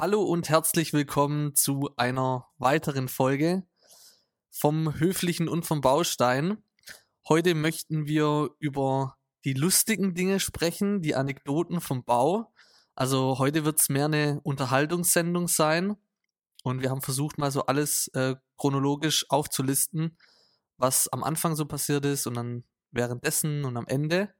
Hallo 0.00 0.22
und 0.22 0.48
herzlich 0.48 0.94
willkommen 0.94 1.54
zu 1.54 1.90
einer 1.98 2.48
weiteren 2.56 3.06
Folge 3.06 3.64
vom 4.50 4.98
Höflichen 4.98 5.46
und 5.46 5.66
vom 5.66 5.82
Baustein. 5.82 6.64
Heute 7.28 7.54
möchten 7.54 8.06
wir 8.06 8.48
über 8.60 9.18
die 9.44 9.52
lustigen 9.52 10.14
Dinge 10.14 10.40
sprechen, 10.40 11.02
die 11.02 11.14
Anekdoten 11.14 11.82
vom 11.82 12.02
Bau. 12.02 12.50
Also 12.94 13.38
heute 13.38 13.66
wird 13.66 13.78
es 13.78 13.90
mehr 13.90 14.06
eine 14.06 14.40
Unterhaltungssendung 14.42 15.48
sein 15.48 15.96
und 16.62 16.80
wir 16.80 16.88
haben 16.88 17.02
versucht 17.02 17.36
mal 17.36 17.50
so 17.50 17.66
alles 17.66 18.08
äh, 18.14 18.36
chronologisch 18.56 19.26
aufzulisten, 19.28 20.16
was 20.78 21.08
am 21.08 21.22
Anfang 21.22 21.56
so 21.56 21.66
passiert 21.66 22.06
ist 22.06 22.26
und 22.26 22.36
dann 22.36 22.64
währenddessen 22.90 23.66
und 23.66 23.76
am 23.76 23.86
Ende. 23.86 24.32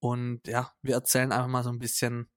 Und 0.00 0.40
ja, 0.48 0.72
wir 0.82 0.94
erzählen 0.96 1.30
einfach 1.30 1.46
mal 1.46 1.62
so 1.62 1.70
ein 1.70 1.78
bisschen, 1.78 2.28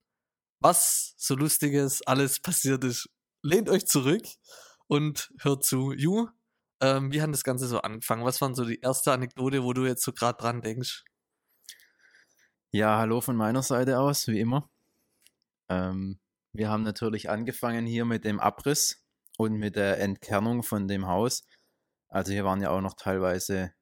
was 0.61 1.13
so 1.17 1.35
lustiges 1.35 2.01
alles 2.03 2.39
passiert 2.39 2.83
ist. 2.83 3.09
Lehnt 3.43 3.69
euch 3.69 3.85
zurück 3.87 4.23
und 4.87 5.33
hört 5.39 5.65
zu. 5.65 5.91
Ju, 5.91 6.27
ähm, 6.79 7.11
wie 7.11 7.21
hat 7.21 7.31
das 7.31 7.43
Ganze 7.43 7.67
so 7.67 7.81
angefangen? 7.81 8.23
Was 8.23 8.39
waren 8.41 8.55
so 8.55 8.63
die 8.63 8.79
erste 8.79 9.11
Anekdote, 9.11 9.63
wo 9.63 9.73
du 9.73 9.85
jetzt 9.85 10.03
so 10.03 10.13
gerade 10.13 10.37
dran 10.37 10.61
denkst? 10.61 11.03
Ja, 12.71 12.99
hallo 12.99 13.19
von 13.19 13.35
meiner 13.35 13.63
Seite 13.63 13.99
aus, 13.99 14.27
wie 14.27 14.39
immer. 14.39 14.69
Ähm, 15.69 16.19
wir 16.53 16.69
haben 16.69 16.83
natürlich 16.83 17.29
angefangen 17.29 17.85
hier 17.85 18.05
mit 18.05 18.23
dem 18.23 18.39
Abriss 18.39 19.03
und 19.37 19.53
mit 19.53 19.75
der 19.75 19.99
Entkernung 19.99 20.63
von 20.63 20.87
dem 20.87 21.07
Haus. 21.07 21.43
Also 22.07 22.31
hier 22.31 22.45
waren 22.45 22.61
ja 22.61 22.69
auch 22.69 22.81
noch 22.81 22.95
teilweise 22.95 23.73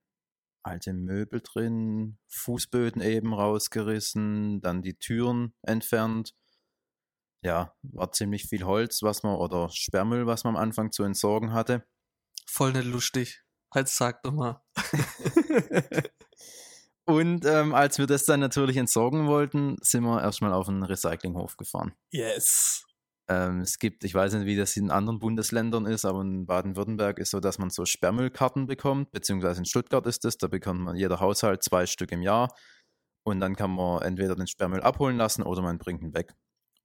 alte 0.63 0.93
Möbel 0.93 1.41
drin, 1.41 2.17
Fußböden 2.27 3.01
eben 3.01 3.33
rausgerissen, 3.33 4.61
dann 4.61 4.81
die 4.81 4.95
Türen 4.95 5.53
entfernt. 5.63 6.35
Ja, 7.41 7.73
war 7.83 8.11
ziemlich 8.11 8.43
viel 8.47 8.65
Holz, 8.65 9.01
was 9.01 9.23
man, 9.23 9.35
oder 9.35 9.69
Sperrmüll, 9.69 10.27
was 10.27 10.43
man 10.43 10.55
am 10.55 10.61
Anfang 10.61 10.91
zu 10.91 11.03
entsorgen 11.03 11.53
hatte. 11.53 11.85
Voll 12.45 12.73
nicht 12.73 12.85
lustig. 12.85 13.43
Halt 13.73 13.87
sag 13.87 14.23
doch 14.23 14.33
mal. 14.33 14.61
Und 17.05 17.45
ähm, 17.45 17.73
als 17.73 17.97
wir 17.97 18.05
das 18.05 18.25
dann 18.25 18.39
natürlich 18.39 18.77
entsorgen 18.77 19.27
wollten, 19.27 19.77
sind 19.81 20.03
wir 20.03 20.21
erstmal 20.21 20.53
auf 20.53 20.69
einen 20.69 20.83
Recyclinghof 20.83 21.57
gefahren. 21.57 21.93
Yes. 22.11 22.85
Ähm, 23.27 23.61
es 23.61 23.79
gibt, 23.79 24.03
ich 24.03 24.13
weiß 24.13 24.33
nicht, 24.33 24.45
wie 24.45 24.55
das 24.55 24.75
in 24.75 24.91
anderen 24.91 25.19
Bundesländern 25.19 25.85
ist, 25.85 26.05
aber 26.05 26.21
in 26.21 26.45
Baden-Württemberg 26.45 27.19
ist 27.19 27.31
so, 27.31 27.39
dass 27.39 27.57
man 27.57 27.69
so 27.69 27.85
Sperrmüllkarten 27.85 28.67
bekommt, 28.67 29.11
beziehungsweise 29.11 29.59
in 29.59 29.65
Stuttgart 29.65 30.05
ist 30.07 30.25
es, 30.25 30.37
da 30.37 30.47
bekommt 30.47 30.81
man 30.81 30.95
jeder 30.95 31.19
Haushalt 31.19 31.63
zwei 31.63 31.85
Stück 31.85 32.11
im 32.11 32.21
Jahr 32.21 32.53
und 33.23 33.39
dann 33.39 33.55
kann 33.55 33.71
man 33.71 34.01
entweder 34.01 34.35
den 34.35 34.47
Sperrmüll 34.47 34.81
abholen 34.81 35.17
lassen 35.17 35.43
oder 35.43 35.61
man 35.61 35.77
bringt 35.77 36.01
ihn 36.01 36.13
weg. 36.13 36.33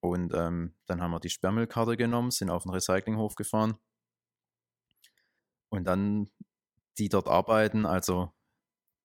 Und 0.04 0.34
ähm, 0.34 0.74
dann 0.84 1.00
haben 1.00 1.12
wir 1.12 1.18
die 1.18 1.30
Sperrmüllkarte 1.30 1.96
genommen, 1.96 2.30
sind 2.30 2.50
auf 2.50 2.64
den 2.64 2.72
Recyclinghof 2.72 3.36
gefahren 3.36 3.78
und 5.70 5.84
dann 5.84 6.30
die 6.98 7.08
dort 7.08 7.26
arbeiten, 7.26 7.86
also 7.86 8.30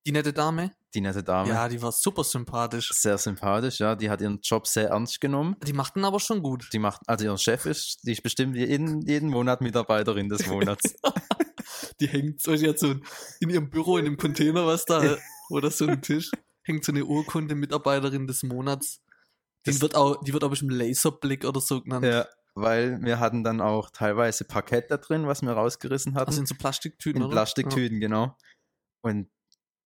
Die 0.05 0.11
nette 0.11 0.33
Dame? 0.33 0.75
die 0.93 0.99
nette 0.99 1.23
Dame, 1.23 1.47
Ja, 1.51 1.69
die 1.69 1.81
war 1.81 1.93
super 1.93 2.25
sympathisch. 2.25 2.89
sehr 2.93 3.17
sympathisch, 3.17 3.79
ja, 3.79 3.95
die 3.95 4.09
hat 4.09 4.19
ihren 4.19 4.41
Job 4.41 4.67
sehr 4.67 4.89
ernst 4.89 5.21
genommen. 5.21 5.55
Die 5.65 5.71
machten 5.71 6.03
aber 6.03 6.19
schon 6.19 6.43
gut. 6.43 6.67
Die 6.73 6.79
macht, 6.79 6.99
also 7.07 7.23
ihr 7.23 7.37
Chef 7.37 7.65
ist, 7.65 7.99
die 8.05 8.11
ist 8.11 8.21
bestimmt 8.21 8.57
jeden, 8.57 9.01
jeden 9.03 9.29
Monat 9.29 9.61
Mitarbeiterin 9.61 10.27
des 10.27 10.47
Monats. 10.47 10.95
Die 12.01 12.07
hängt 12.07 12.41
so 12.41 12.53
jetzt 12.53 12.79
so 12.81 12.95
in 13.39 13.49
ihrem 13.49 13.69
Büro, 13.69 13.97
in 13.97 14.05
dem 14.05 14.17
Container, 14.17 14.65
was 14.65 14.85
da, 14.85 15.17
das 15.61 15.77
so 15.77 15.85
ein 15.85 16.01
Tisch, 16.01 16.31
hängt 16.63 16.83
so 16.83 16.91
eine 16.91 17.05
Urkunde 17.05 17.55
Mitarbeiterin 17.55 18.25
des 18.27 18.43
Monats. 18.43 19.01
Die 19.65 19.81
wird 19.81 19.95
auch, 19.95 20.23
die 20.23 20.33
wird 20.33 20.43
auch 20.43 20.49
bestimmt 20.49 20.71
Laserblick 20.73 21.45
oder 21.45 21.59
so 21.61 21.81
genannt. 21.81 22.05
ja, 22.05 22.25
weil 22.55 23.01
wir 23.01 23.19
hatten 23.19 23.43
dann 23.43 23.61
auch 23.61 23.89
teilweise 23.89 24.45
Parkett 24.45 24.89
da 24.89 24.97
drin, 24.97 25.27
was 25.27 25.41
wir 25.41 25.51
rausgerissen 25.51 26.15
hatten. 26.15 26.27
Also 26.29 26.41
in 26.41 26.45
so 26.47 26.55
Plastiktüten, 26.55 27.21
in 27.21 27.25
oder? 27.27 27.33
Plastiktüten, 27.35 27.99
genau. 27.99 28.35
Und 29.01 29.29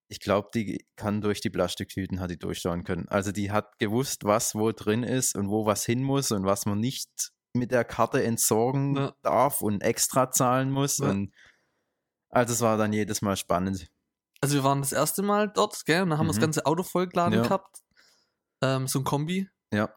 ich 0.09 0.19
glaube, 0.19 0.49
die 0.53 0.85
kann 0.95 1.21
durch 1.21 1.41
die 1.41 1.49
Plastiktüten 1.49 2.19
hat 2.19 2.29
die 2.29 2.37
durchschauen 2.37 2.83
können. 2.83 3.07
Also 3.09 3.31
die 3.31 3.51
hat 3.51 3.79
gewusst, 3.79 4.23
was 4.25 4.53
wo 4.53 4.71
drin 4.71 5.03
ist 5.03 5.35
und 5.35 5.49
wo 5.49 5.65
was 5.65 5.85
hin 5.85 6.03
muss 6.03 6.31
und 6.31 6.45
was 6.45 6.65
man 6.65 6.79
nicht 6.79 7.31
mit 7.55 7.71
der 7.71 7.83
Karte 7.83 8.23
entsorgen 8.23 8.95
Ja. 8.95 9.15
darf 9.23 9.61
und 9.61 9.81
extra 9.81 10.31
zahlen 10.31 10.71
muss. 10.71 10.99
Ja. 10.99 11.09
Und 11.09 11.33
also 12.29 12.53
es 12.53 12.61
war 12.61 12.77
dann 12.77 12.93
jedes 12.93 13.21
Mal 13.21 13.37
spannend. 13.37 13.87
Also 14.41 14.55
wir 14.55 14.63
waren 14.63 14.81
das 14.81 14.91
erste 14.91 15.21
Mal 15.23 15.49
dort, 15.49 15.85
gell? 15.85 16.01
Und 16.03 16.09
dann 16.09 16.19
haben 16.19 16.25
wir 16.25 16.31
das 16.31 16.37
Mhm. 16.37 16.41
ganze 16.41 16.65
Auto 16.65 16.83
vollgeladen 16.83 17.35
Ja. 17.39 17.43
gehabt. 17.43 17.79
Ähm, 18.61 18.87
so 18.87 18.99
ein 18.99 19.03
Kombi. 19.05 19.49
Ja. 19.73 19.89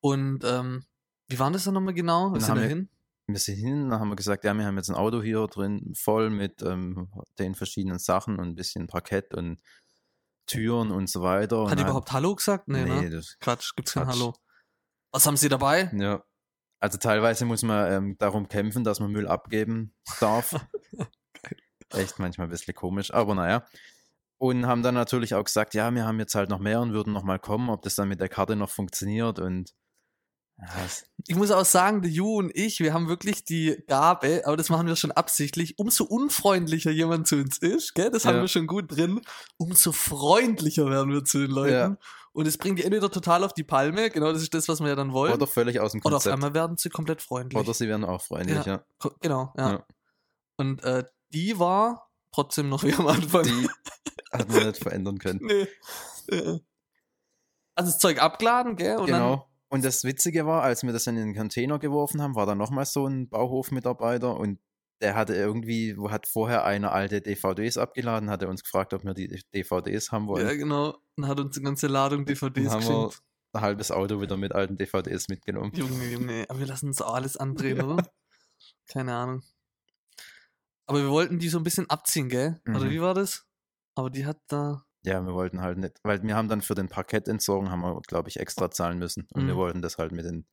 Und 0.00 0.44
ähm, 0.44 0.84
wie 1.28 1.38
war 1.38 1.50
das 1.50 1.64
dann 1.64 1.74
nochmal 1.74 1.94
genau? 1.94 2.28
Wir 2.28 2.32
Dann 2.32 2.40
sind 2.40 2.48
haben 2.50 2.56
da 2.56 2.62
wir- 2.62 2.68
hin. 2.68 2.88
Wir 3.30 3.38
sind 3.38 3.56
hin, 3.56 3.90
dann 3.90 4.00
haben 4.00 4.08
wir 4.08 4.16
gesagt, 4.16 4.44
ja, 4.44 4.54
wir 4.54 4.64
haben 4.64 4.76
jetzt 4.78 4.88
ein 4.88 4.94
Auto 4.96 5.20
hier 5.20 5.46
drin, 5.48 5.92
voll 5.94 6.30
mit 6.30 6.62
ähm, 6.62 7.10
den 7.38 7.54
verschiedenen 7.54 7.98
Sachen 7.98 8.38
und 8.38 8.46
ein 8.48 8.54
bisschen 8.54 8.86
Parkett 8.86 9.34
und 9.34 9.60
Türen 10.46 10.90
und 10.90 11.10
so 11.10 11.20
weiter. 11.20 11.58
Und 11.62 11.66
Hat 11.70 11.72
die 11.72 11.82
dann- 11.82 11.88
überhaupt 11.90 12.10
Hallo 12.12 12.34
gesagt? 12.34 12.68
Nee, 12.68 12.84
nee, 12.84 13.02
ne? 13.02 13.10
das, 13.10 13.36
Quatsch, 13.38 13.74
gibt's 13.76 13.92
kein 13.92 14.04
Quatsch. 14.04 14.14
Hallo. 14.16 14.34
Was 15.12 15.26
haben 15.26 15.36
sie 15.36 15.48
dabei? 15.50 15.90
ja. 15.94 16.22
Also 16.80 16.96
teilweise 16.96 17.44
muss 17.44 17.62
man 17.64 17.92
ähm, 17.92 18.16
darum 18.18 18.48
kämpfen, 18.48 18.84
dass 18.84 19.00
man 19.00 19.10
Müll 19.10 19.26
abgeben 19.26 19.92
darf. 20.20 20.54
Echt 21.90 22.18
manchmal 22.20 22.46
ein 22.46 22.50
bisschen 22.50 22.72
komisch, 22.74 23.12
aber 23.12 23.34
naja. 23.34 23.66
Und 24.40 24.66
haben 24.66 24.82
dann 24.82 24.94
natürlich 24.94 25.34
auch 25.34 25.42
gesagt, 25.44 25.74
ja, 25.74 25.92
wir 25.92 26.04
haben 26.06 26.18
jetzt 26.20 26.34
halt 26.36 26.48
noch 26.48 26.60
mehr 26.60 26.80
und 26.80 26.92
würden 26.92 27.12
noch 27.12 27.24
mal 27.24 27.38
kommen, 27.38 27.70
ob 27.70 27.82
das 27.82 27.96
dann 27.96 28.08
mit 28.08 28.20
der 28.20 28.28
Karte 28.28 28.54
noch 28.56 28.70
funktioniert 28.70 29.38
und 29.40 29.74
ja, 30.60 30.66
Ich 31.28 31.36
muss 31.36 31.50
auch 31.52 31.64
sagen, 31.64 32.02
der 32.02 32.10
Ju 32.10 32.36
und 32.38 32.50
ich, 32.54 32.80
wir 32.80 32.92
haben 32.92 33.08
wirklich 33.08 33.44
die 33.44 33.82
Gabe, 33.86 34.42
aber 34.44 34.56
das 34.56 34.70
machen 34.70 34.86
wir 34.88 34.96
schon 34.96 35.12
absichtlich, 35.12 35.78
umso 35.78 36.04
unfreundlicher 36.04 36.90
jemand 36.90 37.26
zu 37.28 37.36
uns 37.36 37.58
ist, 37.58 37.94
gell, 37.94 38.10
das 38.10 38.24
haben 38.24 38.36
Ja. 38.36 38.40
wir 38.42 38.48
schon 38.48 38.66
gut 38.66 38.96
drin, 38.96 39.20
umso 39.56 39.92
freundlicher 39.92 40.88
werden 40.90 41.12
wir 41.12 41.24
zu 41.24 41.38
den 41.38 41.50
Leuten. 41.50 41.72
Ja. 41.74 41.96
Und 42.32 42.46
es 42.46 42.58
bringt 42.58 42.78
die 42.78 42.84
entweder 42.84 43.10
total 43.10 43.42
auf 43.44 43.54
die 43.54 43.64
Palme, 43.64 44.10
genau 44.10 44.32
das 44.32 44.42
ist 44.42 44.52
das, 44.54 44.68
was 44.68 44.80
wir 44.80 44.88
ja 44.88 44.94
dann 44.96 45.12
wollen, 45.12 45.32
oder 45.32 45.46
völlig 45.48 45.78
aus 45.80 45.92
dem 45.92 46.00
oder 46.00 46.16
auf 46.16 46.22
Konzept. 46.22 46.34
einmal 46.34 46.54
werden 46.54 46.76
sie 46.76 46.90
komplett 46.90 47.22
freundlich. 47.22 47.60
Oder 47.60 47.74
sie 47.74 47.88
werden 47.88 48.04
auch 48.04 48.22
freundlich, 48.22 48.64
ja. 48.66 48.84
Ko- 48.98 49.14
Genau, 49.20 49.52
ja. 49.56 49.70
Ja. 49.72 49.86
Und 50.56 50.82
äh, 50.84 51.04
die 51.32 51.58
war 51.58 52.10
trotzdem 52.32 52.68
noch 52.68 52.82
wie 52.84 52.92
am 52.94 53.06
Anfang. 53.06 53.44
Die 53.44 53.68
hat 54.32 54.48
man 54.48 54.66
nicht 54.66 54.82
verändern 54.82 55.18
können. 55.18 55.40
nee. 55.42 55.66
Ja. 56.30 56.58
Also 57.74 57.90
das 57.92 57.98
Zeug 57.98 58.20
abgeladen, 58.20 58.76
gell? 58.76 58.96
Und 58.98 59.06
genau. 59.06 59.48
Und 59.68 59.84
das 59.84 60.02
Witzige 60.04 60.46
war, 60.46 60.62
als 60.62 60.82
wir 60.82 60.92
das 60.92 61.06
in 61.06 61.16
den 61.16 61.34
Container 61.34 61.78
geworfen 61.78 62.22
haben, 62.22 62.34
war 62.34 62.46
da 62.46 62.54
nochmal 62.54 62.86
so 62.86 63.06
ein 63.06 63.28
Bauhofmitarbeiter 63.28 64.36
und 64.36 64.58
der 65.00 65.14
hatte 65.14 65.34
irgendwie, 65.34 65.96
wo 65.96 66.10
hat 66.10 66.26
vorher 66.26 66.64
eine 66.64 66.90
alte 66.90 67.20
DVDs 67.20 67.76
abgeladen, 67.78 68.30
hatte 68.30 68.48
uns 68.48 68.64
gefragt, 68.64 68.94
ob 68.94 69.04
wir 69.04 69.14
die 69.14 69.28
DVDs 69.54 70.10
haben 70.10 70.26
wollen. 70.26 70.46
ja, 70.46 70.54
genau. 70.54 70.96
Und 71.16 71.28
hat 71.28 71.38
uns 71.38 71.56
eine 71.56 71.64
ganze 71.66 71.86
Ladung 71.86 72.24
DVDs 72.24 72.70
haben 72.70 72.82
wir 72.82 73.06
geschenkt. 73.06 73.22
ein 73.52 73.60
halbes 73.60 73.90
Auto 73.92 74.20
wieder 74.20 74.36
mit 74.36 74.52
alten 74.52 74.76
DVDs 74.76 75.28
mitgenommen. 75.28 75.70
Junge, 75.74 76.06
Junge, 76.10 76.46
aber 76.48 76.58
wir 76.58 76.66
lassen 76.66 76.88
uns 76.88 77.00
auch 77.00 77.14
alles 77.14 77.36
andrehen, 77.36 77.80
oder? 77.82 78.02
Keine 78.90 79.14
Ahnung. 79.14 79.42
Aber 80.86 80.98
wir 81.00 81.10
wollten 81.10 81.38
die 81.38 81.48
so 81.50 81.58
ein 81.58 81.64
bisschen 81.64 81.88
abziehen, 81.90 82.28
gell? 82.28 82.60
Oder 82.66 82.86
Mhm. 82.86 82.90
wie 82.90 83.00
war 83.02 83.14
das? 83.14 83.44
Aber 83.98 84.10
die 84.10 84.26
hat 84.26 84.38
da. 84.46 84.84
Ja, 85.04 85.20
wir 85.26 85.34
wollten 85.34 85.60
halt 85.60 85.78
nicht, 85.78 85.98
weil 86.04 86.22
wir 86.22 86.36
haben 86.36 86.48
dann 86.48 86.62
für 86.62 86.76
den 86.76 86.88
Parkettentsorgen, 86.88 87.68
haben 87.70 87.80
wir, 87.80 88.00
glaube 88.02 88.28
ich, 88.28 88.38
extra 88.38 88.70
zahlen 88.70 88.98
müssen. 88.98 89.26
Und 89.32 89.46
wir 89.46 89.54
Mhm. 89.54 89.58
wollten 89.58 89.82
das 89.82 89.98
halt 89.98 90.12
mit 90.12 90.24
den, 90.24 90.46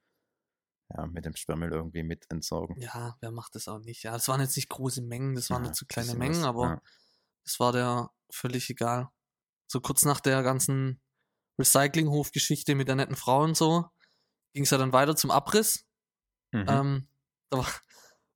ja, 0.90 1.06
mit 1.06 1.26
dem 1.26 1.36
Sperrmüll 1.36 1.72
irgendwie 1.72 2.02
mit 2.02 2.26
entsorgen. 2.32 2.80
Ja, 2.82 3.18
wer 3.20 3.32
macht 3.32 3.54
das 3.54 3.68
auch 3.68 3.80
nicht? 3.80 4.02
Ja, 4.02 4.14
das 4.14 4.28
waren 4.28 4.42
jetzt 4.42 4.56
nicht 4.56 4.70
große 4.70 5.04
Mengen, 5.04 5.36
das 5.36 5.52
waren 5.52 5.64
Ja, 5.64 5.70
nicht 5.70 5.78
so 5.80 5.86
kleine 5.86 6.16
Mengen, 6.16 6.42
was, 6.42 6.48
aber 6.48 6.64
ja. 6.64 6.82
das 7.44 7.60
war 7.60 7.72
der 7.72 8.10
völlig 8.32 8.68
egal. 8.72 9.10
So 9.68 9.80
kurz 9.80 10.06
nach 10.06 10.22
der 10.22 10.42
ganzen 10.42 11.00
Recyclinghof-Geschichte 11.60 12.74
mit 12.74 12.88
der 12.88 12.96
netten 12.96 13.16
Frau 13.16 13.44
und 13.44 13.56
so, 13.56 13.86
ging 14.54 14.64
es 14.64 14.72
ja 14.72 14.78
dann 14.80 14.94
weiter 14.94 15.16
zum 15.16 15.30
Abriss. 15.32 15.86
Mhm. 16.52 16.66
Ähm, 16.68 17.08
da 17.52 17.58
war, 17.60 17.68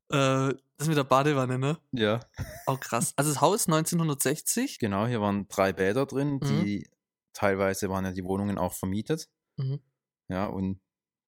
äh, 0.51 0.55
das 0.79 0.87
mit 0.87 0.97
der 0.97 1.03
Badewanne, 1.03 1.59
ne? 1.59 1.77
ja. 1.91 2.19
Auch 2.65 2.79
krass. 2.79 3.13
Also 3.15 3.31
das 3.31 3.41
Haus 3.41 3.67
1960. 3.67 4.79
Genau, 4.79 5.05
hier 5.05 5.21
waren 5.21 5.47
drei 5.49 5.73
Bäder 5.73 6.05
drin, 6.05 6.39
Mhm. 6.41 6.65
die 6.65 6.89
teilweise 7.33 7.89
waren 7.89 8.05
ja 8.05 8.11
die 8.11 8.23
Wohnungen 8.23 8.57
auch 8.57 8.73
vermietet. 8.73 9.29
Mhm. 9.57 9.79
Ja, 10.29 10.45
und 10.47 10.79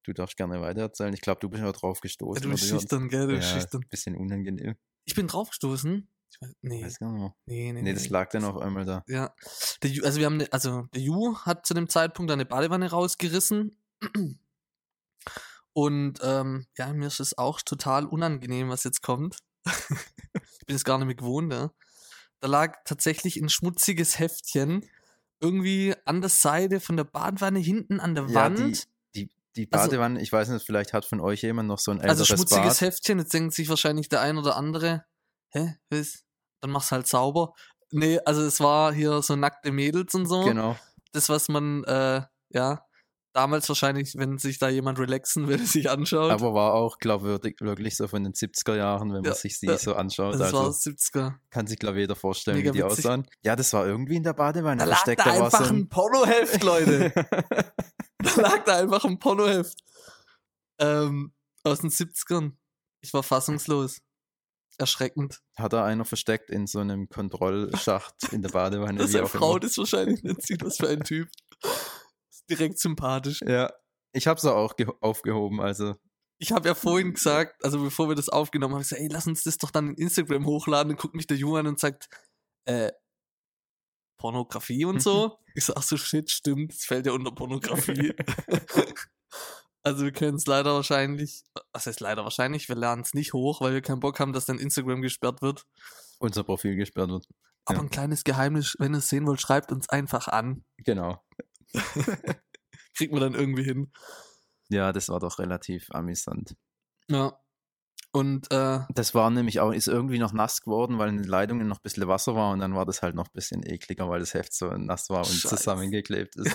du 0.04 0.12
darfst 0.12 0.36
gerne 0.36 0.60
weitererzählen. 0.60 1.12
Ich 1.14 1.20
glaube, 1.20 1.40
du 1.40 1.48
bist 1.48 1.62
ja 1.62 1.70
drauf 1.72 1.98
Ja, 1.98 2.02
gestoßen. 2.02 2.42
du 2.42 2.50
bist 2.50 2.66
schüchtern, 2.68 3.08
gell? 3.08 3.28
Du 3.28 3.34
bist 3.36 3.50
ja, 3.52 3.60
schüchtern. 3.60 3.84
bisschen 3.90 4.16
unangenehm. 4.16 4.74
Ich 5.04 5.14
bin 5.14 5.26
draufgestoßen. 5.28 6.08
Ich 6.30 6.40
weiß, 6.40 6.54
nee, 6.62 6.82
Weiß 6.84 6.98
gar 6.98 7.12
nicht 7.12 7.20
mehr. 7.20 7.34
nee, 7.46 7.72
nee, 7.72 7.82
Nee, 7.82 7.92
das 7.92 8.08
lag 8.08 8.30
dann 8.30 8.44
auf 8.44 8.56
einmal 8.56 8.84
da. 8.86 9.04
Ja, 9.06 9.34
der 9.82 9.90
Ju, 9.90 10.02
also 10.04 10.18
wir 10.18 10.26
haben, 10.26 10.38
ne, 10.38 10.48
also 10.50 10.86
der 10.94 11.02
Ju 11.02 11.36
hat 11.40 11.66
zu 11.66 11.74
dem 11.74 11.88
Zeitpunkt 11.90 12.30
eine 12.32 12.46
Badewanne 12.46 12.90
rausgerissen. 12.90 13.76
Und 15.74 16.18
ähm, 16.22 16.66
ja, 16.76 16.92
mir 16.92 17.06
ist 17.06 17.20
es 17.20 17.36
auch 17.38 17.62
total 17.62 18.06
unangenehm, 18.06 18.68
was 18.68 18.84
jetzt 18.84 19.02
kommt. 19.02 19.38
ich 19.66 20.66
bin 20.66 20.76
es 20.76 20.84
gar 20.84 20.98
nicht 20.98 21.06
mehr 21.06 21.14
gewohnt, 21.16 21.52
ja. 21.52 21.70
Da 22.40 22.48
lag 22.48 22.78
tatsächlich 22.84 23.36
ein 23.36 23.48
schmutziges 23.48 24.18
Heftchen 24.18 24.88
irgendwie 25.40 25.94
an 26.04 26.20
der 26.20 26.30
Seite 26.30 26.80
von 26.80 26.96
der 26.96 27.04
Badewanne 27.04 27.58
hinten 27.60 28.00
an 28.00 28.14
der 28.14 28.26
Ja, 28.28 28.34
Wand. 28.34 28.58
die, 29.14 29.24
die 29.26 29.30
Die 29.56 29.72
Also- 29.72 29.88
Badewanne, 29.90 30.20
ich 30.20 30.32
weiß 30.32 30.48
nicht, 30.48 30.64
vielleicht 30.66 30.92
hat 30.92 31.04
von 31.04 31.20
euch 31.20 31.42
jemand 31.42 31.68
noch 31.68 31.78
so 31.78 31.90
ein 31.90 32.00
Also 32.00 32.22
älteres 32.22 32.28
schmutziges 32.28 32.78
Bad. 32.78 32.80
Heftchen, 32.80 33.18
jetzt 33.18 33.32
denkt 33.32 33.54
sich 33.54 33.68
wahrscheinlich 33.68 34.08
der 34.08 34.20
ein 34.20 34.38
oder 34.38 34.56
andere, 34.56 35.04
hä, 35.50 35.76
was? 35.90 36.24
Dann 36.60 36.70
mach's 36.70 36.92
halt 36.92 37.06
sauber. 37.08 37.54
Nee, 37.90 38.18
also 38.24 38.42
es 38.42 38.60
war 38.60 38.92
hier 38.92 39.20
so 39.22 39.36
nackte 39.36 39.70
Mädels 39.72 40.14
und 40.14 40.26
so. 40.26 40.44
Genau. 40.44 40.76
Das, 41.12 41.28
was 41.28 41.48
man, 41.48 41.84
äh, 41.84 42.22
ja, 42.50 42.86
damals 43.32 43.68
wahrscheinlich, 43.68 44.14
wenn 44.16 44.38
sich 44.38 44.58
da 44.58 44.68
jemand 44.68 44.98
relaxen 44.98 45.48
will, 45.48 45.58
sich 45.66 45.88
anschaut. 45.90 46.30
Aber 46.30 46.54
war 46.54 46.74
auch, 46.74 46.98
glaube 46.98 47.40
ich, 47.42 47.60
wirklich 47.60 47.96
so 47.96 48.08
von 48.08 48.24
den 48.24 48.32
70er 48.34 48.76
Jahren, 48.76 49.08
wenn 49.12 49.22
man 49.22 49.24
Ja, 49.24 49.34
sich 49.34 49.58
sie 49.58 49.66
ja. 49.66 49.78
so 49.78 49.94
anschaut. 49.94 50.34
das 50.34 50.40
war 50.40 50.46
Also 50.46 50.58
aus 50.70 50.82
70er. 50.84 51.34
kann 51.50 51.66
sich, 51.66 51.78
glaube 51.78 51.96
ich, 51.98 52.02
jeder 52.02 52.16
vorstellen, 52.16 52.58
Mega 52.58 52.72
wie 52.72 52.78
die 52.78 52.84
witzig. 52.84 52.98
aussahen. 53.06 53.26
Ja, 53.42 53.56
das 53.56 53.72
war 53.72 53.86
irgendwie 53.86 54.16
in 54.16 54.22
der 54.22 54.34
Badewanne 54.34 54.78
Da 54.78 54.84
lag 54.84 55.04
da 55.04 55.16
war 55.26 55.44
einfach 55.46 55.64
so 55.66 55.72
ein 55.74 55.88
Pornoheft, 55.88 56.62
Leute. 56.62 57.12
da 58.18 58.40
lag 58.40 58.64
da 58.64 58.76
einfach 58.78 59.04
ein 59.04 59.18
Pornoheft. 59.18 59.78
Ähm, 60.78 61.32
aus 61.64 61.80
den 61.80 61.90
70ern. 61.90 62.52
Ich 63.00 63.12
war 63.14 63.22
fassungslos. 63.22 64.00
Erschreckend. 64.78 65.40
Hat 65.56 65.74
da 65.74 65.84
einer 65.84 66.04
versteckt 66.04 66.48
in 66.50 66.66
so 66.66 66.78
einem 66.80 67.08
Kontrollschacht 67.08 68.14
in 68.32 68.42
der 68.42 68.48
Badewanne, 68.52 68.98
Dass 68.98 69.12
wie 69.12 69.18
eine 69.18 69.26
Frau 69.28 69.50
immer. 69.52 69.60
das 69.60 69.76
wahrscheinlich 69.78 70.22
nicht 70.22 70.42
sieht, 70.46 70.64
was 70.64 70.78
für 70.78 70.88
ein 70.88 71.02
Typ. 71.04 71.28
Direkt 72.50 72.78
sympathisch. 72.78 73.40
Ja, 73.46 73.72
ich 74.12 74.26
habe 74.26 74.40
sie 74.40 74.52
auch 74.54 74.76
ge- 74.76 74.88
aufgehoben, 75.00 75.60
also 75.60 75.94
Ich 76.38 76.52
habe 76.52 76.68
ja 76.68 76.74
vorhin 76.74 77.14
gesagt, 77.14 77.64
also 77.64 77.82
bevor 77.82 78.08
wir 78.08 78.14
das 78.16 78.28
aufgenommen 78.28 78.74
haben, 78.74 78.82
ich 78.82 78.88
gesagt, 78.88 79.02
ey, 79.02 79.08
lass 79.08 79.26
uns 79.26 79.42
das 79.44 79.58
doch 79.58 79.70
dann 79.70 79.88
in 79.90 79.94
Instagram 79.96 80.44
hochladen. 80.46 80.88
Dann 80.90 80.98
guckt 80.98 81.14
mich 81.14 81.26
der 81.26 81.36
Junge 81.36 81.60
an 81.60 81.66
und 81.68 81.78
sagt, 81.80 82.08
äh, 82.66 82.90
Pornografie 84.18 84.84
und 84.84 85.02
so. 85.02 85.38
ich 85.54 85.64
sag, 85.64 85.76
ach 85.76 85.82
so, 85.82 85.96
shit, 85.96 86.30
stimmt, 86.30 86.72
das 86.72 86.84
fällt 86.84 87.06
ja 87.06 87.12
unter 87.12 87.32
Pornografie. 87.32 88.14
also 89.82 90.04
wir 90.04 90.12
können 90.12 90.36
es 90.36 90.46
leider 90.46 90.74
wahrscheinlich, 90.74 91.42
was 91.72 91.86
heißt 91.86 92.00
leider 92.00 92.22
wahrscheinlich, 92.24 92.68
wir 92.68 92.76
lernen 92.76 93.02
es 93.02 93.14
nicht 93.14 93.32
hoch, 93.32 93.60
weil 93.60 93.72
wir 93.74 93.82
keinen 93.82 94.00
Bock 94.00 94.20
haben, 94.20 94.32
dass 94.32 94.44
dann 94.46 94.58
Instagram 94.58 95.02
gesperrt 95.02 95.42
wird. 95.42 95.64
unser 96.18 96.44
Profil 96.44 96.76
gesperrt 96.76 97.10
wird. 97.10 97.26
Aber 97.64 97.78
Ja. 97.78 97.82
ein 97.84 97.90
kleines 97.90 98.22
Geheimnis, 98.24 98.76
wenn 98.78 98.94
ihr 98.94 98.98
es 98.98 99.08
sehen 99.08 99.26
wollt, 99.26 99.40
schreibt 99.40 99.72
uns 99.72 99.88
einfach 99.88 100.28
an. 100.28 100.64
Genau. 100.78 101.20
Kriegt 102.96 103.12
man 103.12 103.20
dann 103.22 103.34
irgendwie 103.34 103.64
hin. 103.64 103.92
Ja, 104.68 104.92
das 104.92 105.08
war 105.08 105.20
doch 105.20 105.38
relativ 105.38 105.88
amüsant. 105.90 106.54
Ja. 107.08 107.38
Und 108.14 108.50
äh, 108.52 108.80
Das 108.94 109.14
war 109.14 109.30
nämlich 109.30 109.60
auch, 109.60 109.72
ist 109.72 109.88
irgendwie 109.88 110.18
noch 110.18 110.32
nass 110.34 110.60
geworden, 110.60 110.98
weil 110.98 111.08
in 111.08 111.16
den 111.16 111.26
Leitungen 111.26 111.66
noch 111.66 111.78
ein 111.78 111.82
bisschen 111.82 112.06
Wasser 112.08 112.34
war 112.34 112.52
und 112.52 112.58
dann 112.58 112.74
war 112.74 112.84
das 112.84 113.00
halt 113.02 113.14
noch 113.14 113.26
ein 113.26 113.32
bisschen 113.32 113.62
ekliger, 113.64 114.08
weil 114.10 114.20
das 114.20 114.34
Heft 114.34 114.52
so 114.52 114.66
nass 114.68 115.08
war 115.08 115.20
und 115.20 115.28
Scheiße. 115.28 115.56
zusammengeklebt 115.56 116.36
ist. 116.36 116.54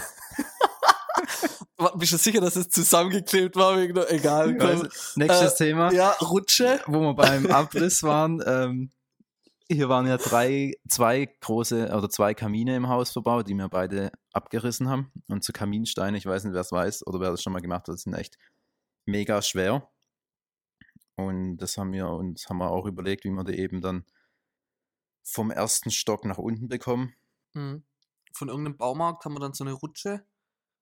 bist 1.97 2.13
du 2.13 2.17
sicher, 2.17 2.41
dass 2.41 2.55
es 2.55 2.69
zusammengeklebt 2.69 3.55
war? 3.55 3.77
Wegen 3.77 3.97
egal, 4.09 4.55
komm. 4.57 4.87
nächstes 5.15 5.55
Thema, 5.55 5.91
Ja, 5.91 6.11
Rutsche. 6.21 6.79
wo 6.87 6.99
wir 7.01 7.13
beim 7.15 7.47
Abriss 7.47 8.03
waren. 8.03 8.41
Ähm, 8.45 8.91
hier 9.69 9.89
waren 9.89 10.07
ja 10.07 10.17
drei, 10.17 10.73
zwei 10.87 11.25
große 11.41 11.89
oder 11.93 12.09
zwei 12.09 12.33
Kamine 12.33 12.75
im 12.75 12.87
Haus 12.87 13.11
verbaut, 13.11 13.47
die 13.49 13.53
wir 13.55 13.67
beide 13.67 14.11
abgerissen 14.37 14.87
haben. 14.87 15.11
Und 15.27 15.43
so 15.43 15.51
Kaminsteine, 15.51 16.17
ich 16.17 16.25
weiß 16.25 16.45
nicht, 16.45 16.53
wer 16.53 16.61
es 16.61 16.71
weiß 16.71 17.05
oder 17.05 17.19
wer 17.19 17.31
das 17.31 17.43
schon 17.43 17.53
mal 17.53 17.61
gemacht 17.61 17.87
hat, 17.87 17.99
sind 17.99 18.13
echt 18.13 18.37
mega 19.05 19.41
schwer. 19.41 19.89
Und 21.15 21.57
das 21.57 21.77
haben 21.77 21.91
wir 21.93 22.07
uns 22.09 22.47
haben 22.49 22.59
wir 22.59 22.69
auch 22.69 22.85
überlegt, 22.85 23.25
wie 23.25 23.31
wir 23.31 23.43
die 23.43 23.57
eben 23.57 23.81
dann 23.81 24.05
vom 25.23 25.51
ersten 25.51 25.91
Stock 25.91 26.25
nach 26.25 26.37
unten 26.37 26.67
bekommen. 26.69 27.13
Hm. 27.53 27.83
Von 28.33 28.49
irgendeinem 28.49 28.77
Baumarkt 28.77 29.25
haben 29.25 29.33
wir 29.33 29.39
dann 29.39 29.53
so 29.53 29.63
eine 29.63 29.73
Rutsche. 29.73 30.23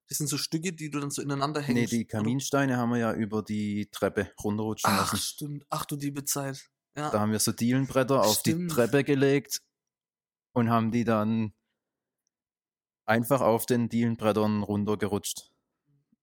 Das 0.08 0.19
sind 0.19 0.28
so 0.28 0.38
Stücke, 0.38 0.74
die 0.74 0.92
du 0.92 1.00
dann 1.00 1.10
so 1.10 1.22
ineinander 1.22 1.62
hängst. 1.62 1.92
Nee, 1.92 2.00
die? 2.00 2.06
Kaminsteine 2.06 2.78
haben 2.78 2.92
wir 2.92 3.00
ja 3.00 3.13
über 3.13 3.42
die 3.42 3.90
Treppe 3.92 4.31
runterrutschen 4.44 4.90
Ach, 4.92 5.13
lassen. 5.13 5.18
stimmt. 5.18 5.66
Ach 5.69 5.86
du 5.86 5.96
liebe 5.96 6.25
Zeit. 6.25 6.69
Ja. 6.96 7.10
Da 7.10 7.19
haben 7.19 7.31
wir 7.31 7.40
so 7.40 7.51
Dielenbretter 7.51 8.22
auf 8.22 8.44
die 8.44 8.51
Stimmt. 8.51 8.72
Treppe 8.72 9.04
gelegt 9.04 9.62
und 10.54 10.69
haben 10.69 10.92
die 10.92 11.04
dann 11.04 11.54
einfach 13.06 13.42
auf 13.42 13.66
den 13.66 13.90
Dielenbrettern 13.90 14.63
runtergerutscht. 14.63 15.52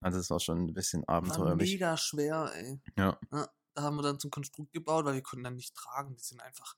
Also 0.01 0.19
es 0.19 0.31
war 0.31 0.41
schon 0.41 0.59
ein 0.67 0.73
bisschen 0.75 1.03
war 1.07 1.17
abenteuerlich. 1.17 1.73
mega 1.73 1.97
schwer, 1.97 2.51
ey. 2.55 2.81
Ja. 2.97 3.19
Da 3.75 3.83
haben 3.83 3.97
wir 3.97 4.03
dann 4.03 4.19
zum 4.19 4.31
Konstrukt 4.31 4.73
gebaut, 4.73 5.05
weil 5.05 5.15
wir 5.15 5.23
konnten 5.23 5.45
dann 5.45 5.55
nicht 5.57 5.75
tragen. 5.75 6.17
Die 6.17 6.23
sind 6.23 6.41
einfach, 6.41 6.75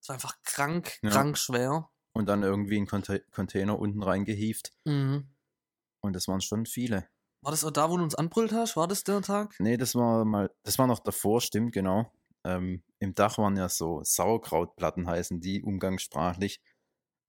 es 0.00 0.08
war 0.08 0.14
einfach 0.14 0.36
krank, 0.44 0.98
Ja. 1.02 1.10
krank 1.10 1.38
schwer. 1.38 1.88
Und 2.12 2.26
dann 2.26 2.42
irgendwie 2.42 2.76
in 2.76 2.86
Conte 2.86 3.20
Container 3.32 3.78
unten 3.78 4.02
reingehieft. 4.02 4.72
Mhm. 4.84 5.28
Und 6.00 6.12
das 6.14 6.28
waren 6.28 6.40
schon 6.40 6.66
viele. 6.66 7.08
War 7.42 7.52
das 7.52 7.64
auch 7.64 7.70
da, 7.70 7.88
wo 7.90 7.96
du 7.96 8.02
uns 8.02 8.14
anbrüllt 8.14 8.52
hast? 8.52 8.76
War 8.76 8.86
das 8.88 9.04
der 9.04 9.22
Tag? 9.22 9.54
Nee, 9.58 9.76
das 9.78 9.94
war 9.94 10.24
mal, 10.24 10.50
das 10.62 10.78
war 10.78 10.86
noch 10.86 10.98
davor, 10.98 11.40
stimmt, 11.40 11.72
genau. 11.72 12.12
Ähm, 12.44 12.82
Im 12.98 13.14
Dach 13.14 13.38
waren 13.38 13.56
ja 13.56 13.68
so 13.68 14.00
Sauerkrautplatten 14.04 15.06
heißen 15.06 15.40
die 15.40 15.62
umgangssprachlich. 15.62 16.60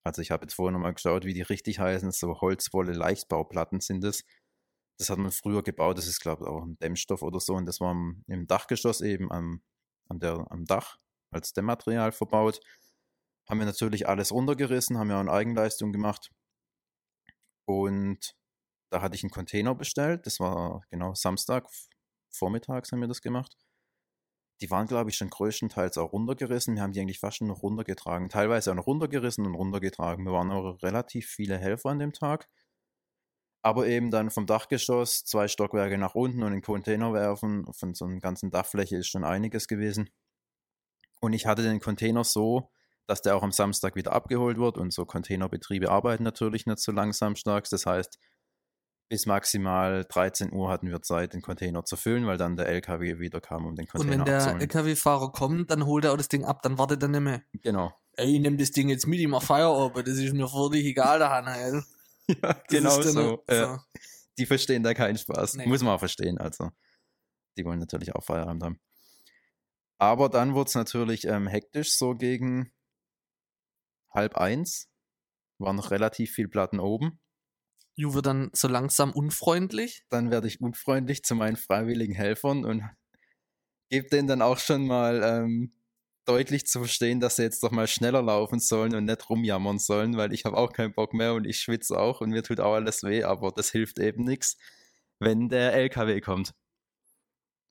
Also 0.03 0.21
ich 0.21 0.31
habe 0.31 0.45
jetzt 0.45 0.53
vorher 0.55 0.71
nochmal 0.71 0.93
geschaut, 0.93 1.25
wie 1.25 1.33
die 1.33 1.41
richtig 1.41 1.79
heißen. 1.79 2.11
So 2.11 2.41
Holzwolle 2.41 2.93
Leichtbauplatten 2.93 3.81
sind 3.81 4.03
es. 4.03 4.23
Das 4.97 5.09
hat 5.09 5.19
man 5.19 5.31
früher 5.31 5.63
gebaut. 5.63 5.97
Das 5.97 6.07
ist, 6.07 6.19
glaube 6.19 6.43
ich, 6.43 6.49
auch 6.49 6.63
ein 6.63 6.77
Dämmstoff 6.79 7.21
oder 7.21 7.39
so. 7.39 7.53
Und 7.55 7.65
das 7.65 7.79
war 7.79 7.91
im, 7.91 8.23
im 8.27 8.47
Dachgeschoss 8.47 9.01
eben 9.01 9.31
am, 9.31 9.61
an 10.09 10.19
der, 10.19 10.45
am 10.49 10.65
Dach 10.65 10.97
als 11.31 11.53
Dämmmaterial 11.53 12.11
verbaut. 12.11 12.59
Haben 13.49 13.59
wir 13.59 13.65
natürlich 13.65 14.07
alles 14.07 14.31
runtergerissen, 14.31 14.97
haben 14.97 15.09
ja 15.09 15.17
auch 15.17 15.21
eine 15.21 15.31
Eigenleistung 15.31 15.91
gemacht. 15.91 16.31
Und 17.65 18.35
da 18.91 19.01
hatte 19.01 19.15
ich 19.15 19.23
einen 19.23 19.31
Container 19.31 19.75
bestellt. 19.75 20.25
Das 20.25 20.39
war 20.39 20.83
genau 20.89 21.13
Samstag, 21.13 21.67
vormittags 22.29 22.91
haben 22.91 23.01
wir 23.01 23.07
das 23.07 23.21
gemacht. 23.21 23.55
Die 24.61 24.69
waren, 24.69 24.85
glaube 24.87 25.09
ich, 25.09 25.17
schon 25.17 25.29
größtenteils 25.29 25.97
auch 25.97 26.13
runtergerissen. 26.13 26.75
Wir 26.75 26.83
haben 26.83 26.91
die 26.91 27.01
eigentlich 27.01 27.19
fast 27.19 27.37
schon 27.37 27.47
noch 27.47 27.63
runtergetragen. 27.63 28.29
Teilweise 28.29 28.71
auch 28.71 28.75
noch 28.75 28.87
runtergerissen 28.87 29.45
und 29.45 29.55
runtergetragen. 29.55 30.23
Wir 30.23 30.33
waren 30.33 30.51
auch 30.51 30.81
relativ 30.83 31.27
viele 31.27 31.57
Helfer 31.57 31.89
an 31.89 31.99
dem 31.99 32.13
Tag. 32.13 32.47
Aber 33.63 33.87
eben 33.87 34.11
dann 34.11 34.29
vom 34.29 34.45
Dachgeschoss 34.45 35.23
zwei 35.23 35.47
Stockwerke 35.47 35.97
nach 35.97 36.15
unten 36.15 36.43
und 36.43 36.53
in 36.53 36.61
Container 36.61 37.13
werfen. 37.13 37.65
Von 37.73 37.93
so 37.95 38.05
einer 38.05 38.19
ganzen 38.19 38.51
Dachfläche 38.51 38.97
ist 38.97 39.07
schon 39.07 39.23
einiges 39.23 39.67
gewesen. 39.67 40.09
Und 41.21 41.33
ich 41.33 41.45
hatte 41.47 41.63
den 41.63 41.79
Container 41.79 42.23
so, 42.23 42.71
dass 43.07 43.21
der 43.21 43.35
auch 43.35 43.43
am 43.43 43.51
Samstag 43.51 43.95
wieder 43.95 44.13
abgeholt 44.13 44.57
wird. 44.57 44.77
Und 44.77 44.93
so 44.93 45.05
Containerbetriebe 45.05 45.89
arbeiten 45.89 46.23
natürlich 46.23 46.67
nicht 46.67 46.79
so 46.79 46.91
lang 46.91 47.13
samstags. 47.13 47.69
Das 47.69 47.85
heißt, 47.87 48.19
bis 49.11 49.25
maximal 49.25 50.05
13 50.07 50.53
Uhr 50.53 50.69
hatten 50.69 50.89
wir 50.89 51.01
Zeit, 51.01 51.33
den 51.33 51.41
Container 51.41 51.83
zu 51.83 51.97
füllen, 51.97 52.27
weil 52.27 52.37
dann 52.37 52.55
der 52.55 52.67
LKW 52.67 53.19
wieder 53.19 53.41
kam, 53.41 53.65
um 53.65 53.75
den 53.75 53.83
Und 53.83 53.91
Container 53.91 54.19
wenn 54.19 54.25
der. 54.25 54.61
LKW-Fahrer 54.61 55.33
kommt, 55.33 55.69
dann 55.69 55.85
holt 55.85 56.05
er 56.05 56.13
auch 56.13 56.17
das 56.17 56.29
Ding 56.29 56.45
ab, 56.45 56.61
dann 56.61 56.77
wartet 56.77 57.03
er 57.03 57.09
nicht 57.09 57.19
mehr. 57.19 57.43
Genau. 57.61 57.93
Ey, 58.13 58.35
ich 58.35 58.39
nehm 58.39 58.57
das 58.57 58.71
Ding 58.71 58.87
jetzt 58.87 59.07
mit, 59.07 59.19
ich 59.19 59.27
mach 59.27 59.43
Feierabend, 59.43 60.07
das 60.07 60.17
ist 60.17 60.33
mir 60.33 60.47
völlig 60.47 60.85
egal, 60.85 61.19
der 61.19 61.29
Hanna. 61.29 61.83
Ja, 62.27 62.53
genau 62.69 63.01
so. 63.01 63.43
Ja. 63.49 63.83
Die 64.37 64.45
verstehen 64.45 64.83
da 64.83 64.93
keinen 64.93 65.17
Spaß. 65.17 65.55
Nee. 65.55 65.65
Muss 65.65 65.81
man 65.81 65.95
auch 65.95 65.99
verstehen. 65.99 66.37
Also, 66.37 66.69
die 67.57 67.65
wollen 67.65 67.79
natürlich 67.79 68.15
auch 68.15 68.23
Feierabend 68.23 68.63
haben. 68.63 68.79
Aber 69.97 70.29
dann 70.29 70.53
wurde 70.53 70.69
es 70.69 70.75
natürlich 70.75 71.25
ähm, 71.25 71.47
hektisch, 71.47 71.97
so 71.97 72.15
gegen 72.15 72.71
halb 74.13 74.37
eins. 74.37 74.89
War 75.57 75.73
noch 75.73 75.91
relativ 75.91 76.31
viel 76.31 76.47
Platten 76.47 76.79
oben. 76.79 77.19
Wird 78.03 78.25
dann 78.25 78.49
so 78.53 78.67
langsam 78.67 79.11
unfreundlich. 79.11 80.03
Dann 80.09 80.31
werde 80.31 80.47
ich 80.47 80.61
unfreundlich 80.61 81.23
zu 81.23 81.35
meinen 81.35 81.55
freiwilligen 81.55 82.13
Helfern 82.13 82.65
und 82.65 82.83
gebe 83.89 84.07
denen 84.09 84.27
dann 84.27 84.41
auch 84.41 84.57
schon 84.57 84.87
mal 84.87 85.21
ähm, 85.23 85.73
deutlich 86.25 86.65
zu 86.65 86.79
verstehen, 86.79 87.19
dass 87.19 87.35
sie 87.37 87.43
jetzt 87.43 87.63
doch 87.63 87.71
mal 87.71 87.87
schneller 87.87 88.21
laufen 88.21 88.59
sollen 88.59 88.95
und 88.95 89.05
nicht 89.05 89.29
rumjammern 89.29 89.79
sollen, 89.79 90.17
weil 90.17 90.33
ich 90.33 90.45
habe 90.45 90.57
auch 90.57 90.71
keinen 90.71 90.93
Bock 90.93 91.13
mehr 91.13 91.33
und 91.33 91.45
ich 91.45 91.59
schwitze 91.59 91.97
auch 91.99 92.21
und 92.21 92.29
mir 92.29 92.43
tut 92.43 92.59
auch 92.59 92.73
alles 92.75 93.03
weh, 93.03 93.23
aber 93.23 93.51
das 93.51 93.71
hilft 93.71 93.99
eben 93.99 94.23
nichts, 94.23 94.57
wenn 95.19 95.49
der 95.49 95.73
LKW 95.73 96.21
kommt. 96.21 96.53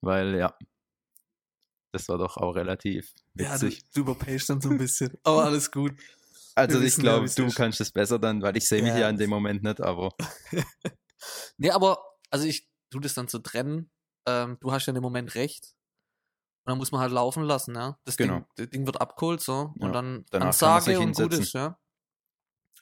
Weil 0.02 0.34
ja, 0.36 0.56
das 1.92 2.08
war 2.08 2.18
doch 2.18 2.36
auch 2.36 2.52
relativ 2.54 3.12
Ja, 3.34 3.56
du, 3.58 3.66
witzig. 3.66 3.84
du 3.94 4.00
überpayst 4.00 4.50
dann 4.50 4.60
so 4.60 4.70
ein 4.70 4.78
bisschen. 4.78 5.16
Aber 5.24 5.44
alles 5.44 5.70
gut. 5.70 5.92
Also 6.60 6.80
ich 6.80 6.96
ja, 6.96 7.02
glaube, 7.02 7.28
du 7.28 7.44
ist. 7.46 7.54
kannst 7.56 7.80
es 7.80 7.90
besser 7.92 8.18
dann, 8.18 8.42
weil 8.42 8.56
ich 8.56 8.66
sehe 8.68 8.82
mich 8.82 8.92
Ja, 8.92 8.98
ja 9.00 9.08
in 9.10 9.16
dem 9.16 9.30
Moment 9.30 9.62
nicht, 9.62 9.80
aber 9.80 10.10
Nee, 11.58 11.70
aber, 11.70 11.98
also 12.30 12.46
ich 12.46 12.68
tu 12.90 12.98
das 13.00 13.14
dann 13.14 13.28
so 13.28 13.38
trennen. 13.38 13.90
Ähm, 14.26 14.58
du 14.60 14.72
hast 14.72 14.86
ja 14.86 14.90
in 14.90 14.94
dem 14.96 15.02
Moment 15.02 15.34
recht. 15.34 15.74
Und 16.64 16.72
dann 16.72 16.78
muss 16.78 16.92
man 16.92 17.00
halt 17.00 17.12
laufen 17.12 17.42
lassen, 17.42 17.74
ja. 17.74 17.98
Das, 18.04 18.16
Genau. 18.16 18.34
Ding, 18.38 18.46
das 18.56 18.70
Ding 18.70 18.86
wird 18.86 19.00
abgeholt, 19.00 19.40
so. 19.40 19.72
Ja, 19.78 19.86
Und 19.86 19.92
dann 19.92 20.24
Ansage 20.32 20.98
und 21.00 21.14
gut 21.16 21.32
ist, 21.34 21.52
ja. 21.54 21.78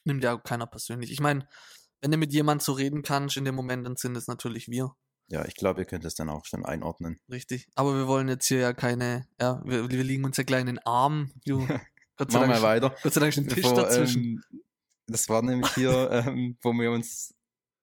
Nimmt 0.04 0.25
ja 0.25 0.37
keiner 0.38 0.66
persönlich. 0.66 1.11
Ich 1.11 1.20
meine, 1.20 1.49
wenn 2.00 2.11
du 2.11 2.16
mit 2.16 2.32
jemand 2.32 2.62
so 2.62 2.73
reden 2.73 3.02
kannst 3.02 3.37
in 3.37 3.44
dem 3.44 3.54
Moment, 3.54 3.87
dann 3.87 3.97
sind 3.97 4.16
es 4.16 4.26
natürlich 4.28 4.68
wir. 4.68 4.92
ja, 5.30 5.44
ich 5.44 5.54
glaube, 5.54 5.80
ihr 5.82 5.87
könnt 5.87 6.04
es 6.04 6.14
dann 6.14 6.28
auch 6.30 6.44
schon 6.44 6.64
einordnen. 6.64 7.18
Richtig. 7.30 7.66
Aber 7.75 7.94
wir 7.94 8.06
wollen 8.06 8.28
jetzt 8.28 8.47
hier 8.47 8.58
ja 8.61 8.73
keine, 8.73 9.26
ja, 9.40 9.61
wir, 9.64 9.88
wir 9.90 10.04
liegen 10.04 10.25
uns 10.25 10.37
ja 10.38 10.44
gleich 10.44 10.61
in 10.62 10.66
den 10.68 10.78
Arm. 10.80 11.32
Ju. 11.44 11.66
Gott 12.18 12.30
sei 12.32 12.38
Machen 12.40 12.50
Dank, 12.50 12.62
wir 12.62 12.68
weiter. 12.68 12.94
Gott 13.02 13.12
sei 13.14 13.20
Dank 13.20 13.32
ist 13.32 13.38
ein 13.38 13.48
Tisch 13.48 13.62
Bevor, 13.62 13.82
dazwischen. 13.82 14.22
ähm, 14.25 14.62
das 15.06 15.28
war 15.28 15.42
nämlich 15.42 15.70
hier, 15.75 16.10
ähm, 16.26 16.58
wo 16.62 16.72
wir 16.72 16.90
uns 16.90 17.34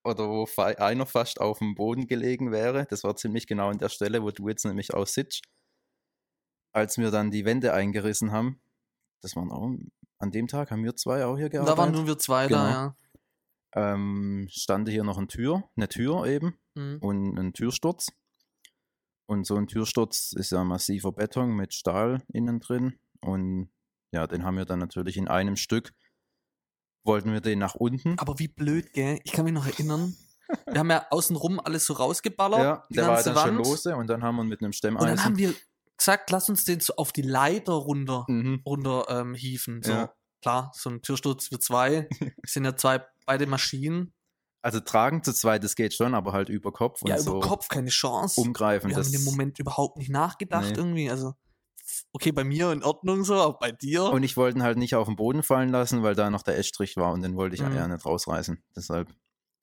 oder 0.03 0.27
wo 0.29 0.45
einer 0.61 1.05
fast 1.07 1.41
auf 1.41 1.57
dem 1.59 1.73
Boden 1.73 2.05
gelegen 2.05 2.51
wäre. 2.51 2.85
Das 2.89 3.03
war 3.03 3.15
ziemlich 3.15 3.47
genau 3.47 3.69
an 3.69 3.79
der 3.79 3.89
Stelle, 3.89 4.21
wo 4.21 4.29
du 4.31 4.47
jetzt 4.49 4.63
nämlich 4.65 4.93
auch 4.93 5.07
sitzt. 5.07 5.41
Als 6.73 6.97
wir 6.97 7.09
dann 7.09 7.31
die 7.31 7.45
Wände 7.45 7.73
eingerissen 7.73 8.31
haben, 8.31 8.59
das 9.21 9.35
waren 9.35 9.49
auch, 9.51 9.71
an 10.19 10.31
dem 10.31 10.47
Tag 10.47 10.69
haben 10.71 10.83
wir 10.83 10.95
zwei 10.95 11.25
auch 11.25 11.37
hier 11.37 11.49
gearbeitet. 11.49 11.73
Da 11.77 11.81
waren 11.81 11.91
nur 11.93 12.05
wir 12.05 12.17
zwei 12.19 12.47
Genau. 12.47 12.59
da, 12.59 12.95
ja. 13.75 13.93
ähm, 13.93 14.47
stand 14.51 14.89
hier 14.89 15.03
noch 15.03 15.17
eine 15.17 15.27
Tür, 15.27 15.63
eine 15.75 15.87
Tür 15.87 16.25
eben 16.25 16.57
Mhm. 16.75 16.97
und 17.01 17.39
ein 17.39 17.53
Türsturz. 17.53 18.07
Und 19.27 19.47
so 19.47 19.55
ein 19.55 19.67
Türsturz 19.67 20.33
ist 20.33 20.51
ja 20.51 20.63
massiver 20.63 21.11
Beton 21.13 21.55
mit 21.55 21.73
Stahl 21.73 22.21
innen 22.33 22.59
drin. 22.59 22.99
Und 23.21 23.71
ja, 24.11 24.27
den 24.27 24.43
haben 24.43 24.57
wir 24.57 24.65
dann 24.65 24.79
natürlich 24.79 25.17
in 25.17 25.27
einem 25.27 25.55
Stück, 25.55 25.93
wollten 27.03 27.31
wir 27.33 27.41
den 27.41 27.59
nach 27.59 27.75
unten. 27.75 28.17
Aber 28.19 28.39
wie 28.39 28.47
blöd, 28.47 28.93
gell? 28.93 29.19
Ich 29.23 29.31
kann 29.31 29.45
mich 29.45 29.53
noch 29.53 29.65
erinnern. 29.67 30.15
Wir 30.67 30.77
haben 30.77 30.91
ja 30.91 31.07
außenrum 31.09 31.59
alles 31.59 31.85
so 31.87 31.93
rausgeballert. 31.93 32.59
ja, 32.59 32.85
die 32.91 32.93
der 32.97 33.07
war 33.07 33.23
dann 33.23 33.35
schon 33.35 33.57
Wand. 33.57 33.65
lose 33.65 33.95
und 33.95 34.05
dann 34.07 34.21
haben 34.21 34.35
wir 34.35 34.43
mit 34.43 34.59
einem 34.61 34.67
Und 34.67 34.73
Stemmeisen. 34.75 35.07
dann 35.07 35.23
haben 35.25 35.37
wir 35.39 35.55
gesagt, 35.97 36.29
lass 36.29 36.49
uns 36.49 36.65
den 36.65 36.79
so 36.81 36.93
auf 36.97 37.11
die 37.11 37.23
Leiter 37.23 37.73
runter, 37.73 38.25
mhm. 38.27 38.61
runter 38.63 39.05
ähm, 39.09 39.33
hieven. 39.33 39.81
So, 39.81 39.91
Ja. 39.91 40.13
klar, 40.43 40.71
so 40.75 40.91
ein 40.91 41.01
Türsturz 41.01 41.47
für 41.47 41.57
zwei. 41.57 42.07
Es 42.43 42.53
sind 42.53 42.63
ja 42.65 42.75
zwei, 42.75 43.03
beide 43.25 43.47
Maschinen. 43.47 44.13
Also 44.61 44.81
tragen 44.81 45.23
zu 45.23 45.33
zweit, 45.33 45.63
das 45.63 45.73
geht 45.75 45.95
schon, 45.95 46.13
aber 46.13 46.31
halt 46.31 46.49
über 46.49 46.71
Kopf 46.71 47.01
und 47.01 47.09
ja, 47.09 47.17
so 47.17 47.37
über 47.37 47.47
Kopf 47.47 47.67
keine 47.67 47.89
Chance. 47.89 48.39
umgreifen. 48.39 48.91
wir 48.91 48.97
haben 48.97 49.05
in 49.07 49.13
dem 49.13 49.23
Moment 49.23 49.57
überhaupt 49.57 49.97
nicht 49.97 50.11
nachgedacht 50.11 50.69
Nee. 50.69 50.75
irgendwie. 50.77 51.09
Also, 51.09 51.33
okay, 52.13 52.31
bei 52.31 52.43
mir 52.43 52.71
in 52.71 52.83
Ordnung 52.83 53.23
so, 53.23 53.35
aber 53.35 53.57
bei 53.59 53.71
dir. 53.71 54.03
und 54.05 54.23
ich 54.23 54.37
wollte 54.37 54.57
ihn 54.59 54.63
halt 54.63 54.77
nicht 54.77 54.95
auf 54.95 55.07
den 55.07 55.15
Boden 55.15 55.43
fallen 55.43 55.69
lassen, 55.69 56.03
weil 56.03 56.15
da 56.15 56.29
noch 56.29 56.41
der 56.43 56.57
Estrich 56.57 56.97
war 56.97 57.13
und 57.13 57.21
den 57.21 57.35
wollte 57.35 57.55
ich 57.55 57.61
Mhm. 57.61 57.75
ja 57.75 57.87
nicht 57.87 58.05
rausreißen. 58.05 58.63
Deshalb 58.75 59.09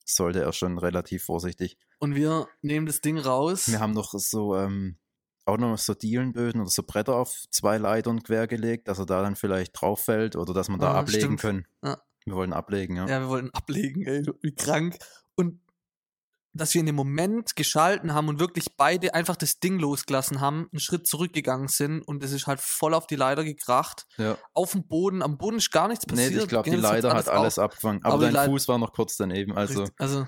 sollte 0.05 0.41
er 0.41 0.51
schon 0.53 0.77
relativ 0.77 1.23
vorsichtig. 1.23 1.77
Und 1.99 2.15
wir 2.15 2.47
nehmen 2.61 2.85
das 2.85 3.01
Ding 3.01 3.17
raus. 3.17 3.69
Wir 3.71 3.79
haben 3.79 3.93
noch 3.93 4.13
so, 4.13 4.55
ähm, 4.57 4.97
auch 5.45 5.57
noch 5.57 5.77
so 5.77 5.93
Dielenböden 5.93 6.61
oder 6.61 6.69
so 6.69 6.83
Bretter 6.83 7.15
auf 7.15 7.43
zwei 7.51 7.77
Leitern 7.77 8.23
quergelegt, 8.23 8.87
dass 8.87 8.99
er 8.99 9.05
da 9.05 9.21
dann 9.21 9.35
vielleicht 9.35 9.79
drauf 9.79 10.01
fällt 10.01 10.35
oder 10.35 10.53
dass 10.53 10.69
wir 10.69 10.77
da 10.77 10.91
Ah, 10.93 10.99
ablegen 10.99 11.19
stimmt. 11.37 11.41
können. 11.41 11.67
Ja. 11.83 12.01
Wir 12.25 12.35
wollen 12.35 12.53
ablegen, 12.53 12.95
ja. 12.95 13.07
Ja, 13.07 13.19
wir 13.19 13.27
wollten 13.29 13.49
ablegen, 13.51 14.05
ey, 14.05 14.25
wie 14.41 14.55
krank. 14.55 14.97
Und 15.35 15.59
dass 16.55 16.73
wir 16.73 16.79
in 16.81 16.85
dem 16.85 16.95
Moment 16.95 17.55
geschalten 17.55 18.13
haben 18.13 18.27
und 18.27 18.39
wirklich 18.39 18.75
beide 18.77 19.13
einfach 19.15 19.35
das 19.35 19.59
Ding 19.59 19.79
losgelassen 19.79 20.39
haben, 20.39 20.67
einen 20.71 20.79
Schritt 20.79 21.07
zurückgegangen 21.07 21.67
sind 21.67 22.01
und 22.03 22.23
es 22.23 22.31
ist 22.31 22.45
halt 22.47 22.59
voll 22.59 22.93
auf 22.93 23.07
die 23.07 23.15
Leiter 23.15 23.43
gekracht. 23.43 24.05
ja. 24.17 24.37
Auf 24.53 24.73
dem 24.73 24.87
Boden, 24.87 25.21
am 25.23 25.37
Boden 25.37 25.57
ist 25.57 25.71
gar 25.71 25.87
nichts 25.87 26.05
Nee, 26.07 26.13
passiert. 26.15 26.43
ich 26.43 26.49
glaube, 26.49 26.69
die 26.69 26.75
Leiter 26.75 27.13
hat 27.13 27.27
alles 27.27 27.57
auf- 27.57 27.65
abgefangen. 27.65 28.03
Aber, 28.03 28.13
Aber 28.15 28.27
die 28.27 28.33
dein 28.33 28.49
Fuß 28.49 28.67
war 28.67 28.77
noch 28.77 28.93
kurz 28.93 29.17
daneben, 29.17 29.53
also 29.57 29.81
Richtig, 29.81 29.95
also 29.99 30.27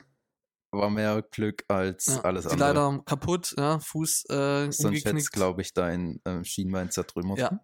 war 0.72 0.90
mehr 0.90 1.22
Glück 1.32 1.64
als 1.70 2.08
ja, 2.08 2.22
alles 2.22 2.46
die 2.46 2.52
andere. 2.52 2.74
Leiter 2.74 3.04
kaputt, 3.06 3.54
ja, 3.58 3.80
Fuß 3.80 4.26
äh, 4.30 4.72
Sonst 4.72 5.06
hätte 5.06 5.16
glaube 5.32 5.62
ich, 5.62 5.74
dein 5.74 6.20
äh, 6.26 6.44
Schienbein 6.44 6.92
zertrümmert. 6.92 7.38
Ja. 7.40 7.60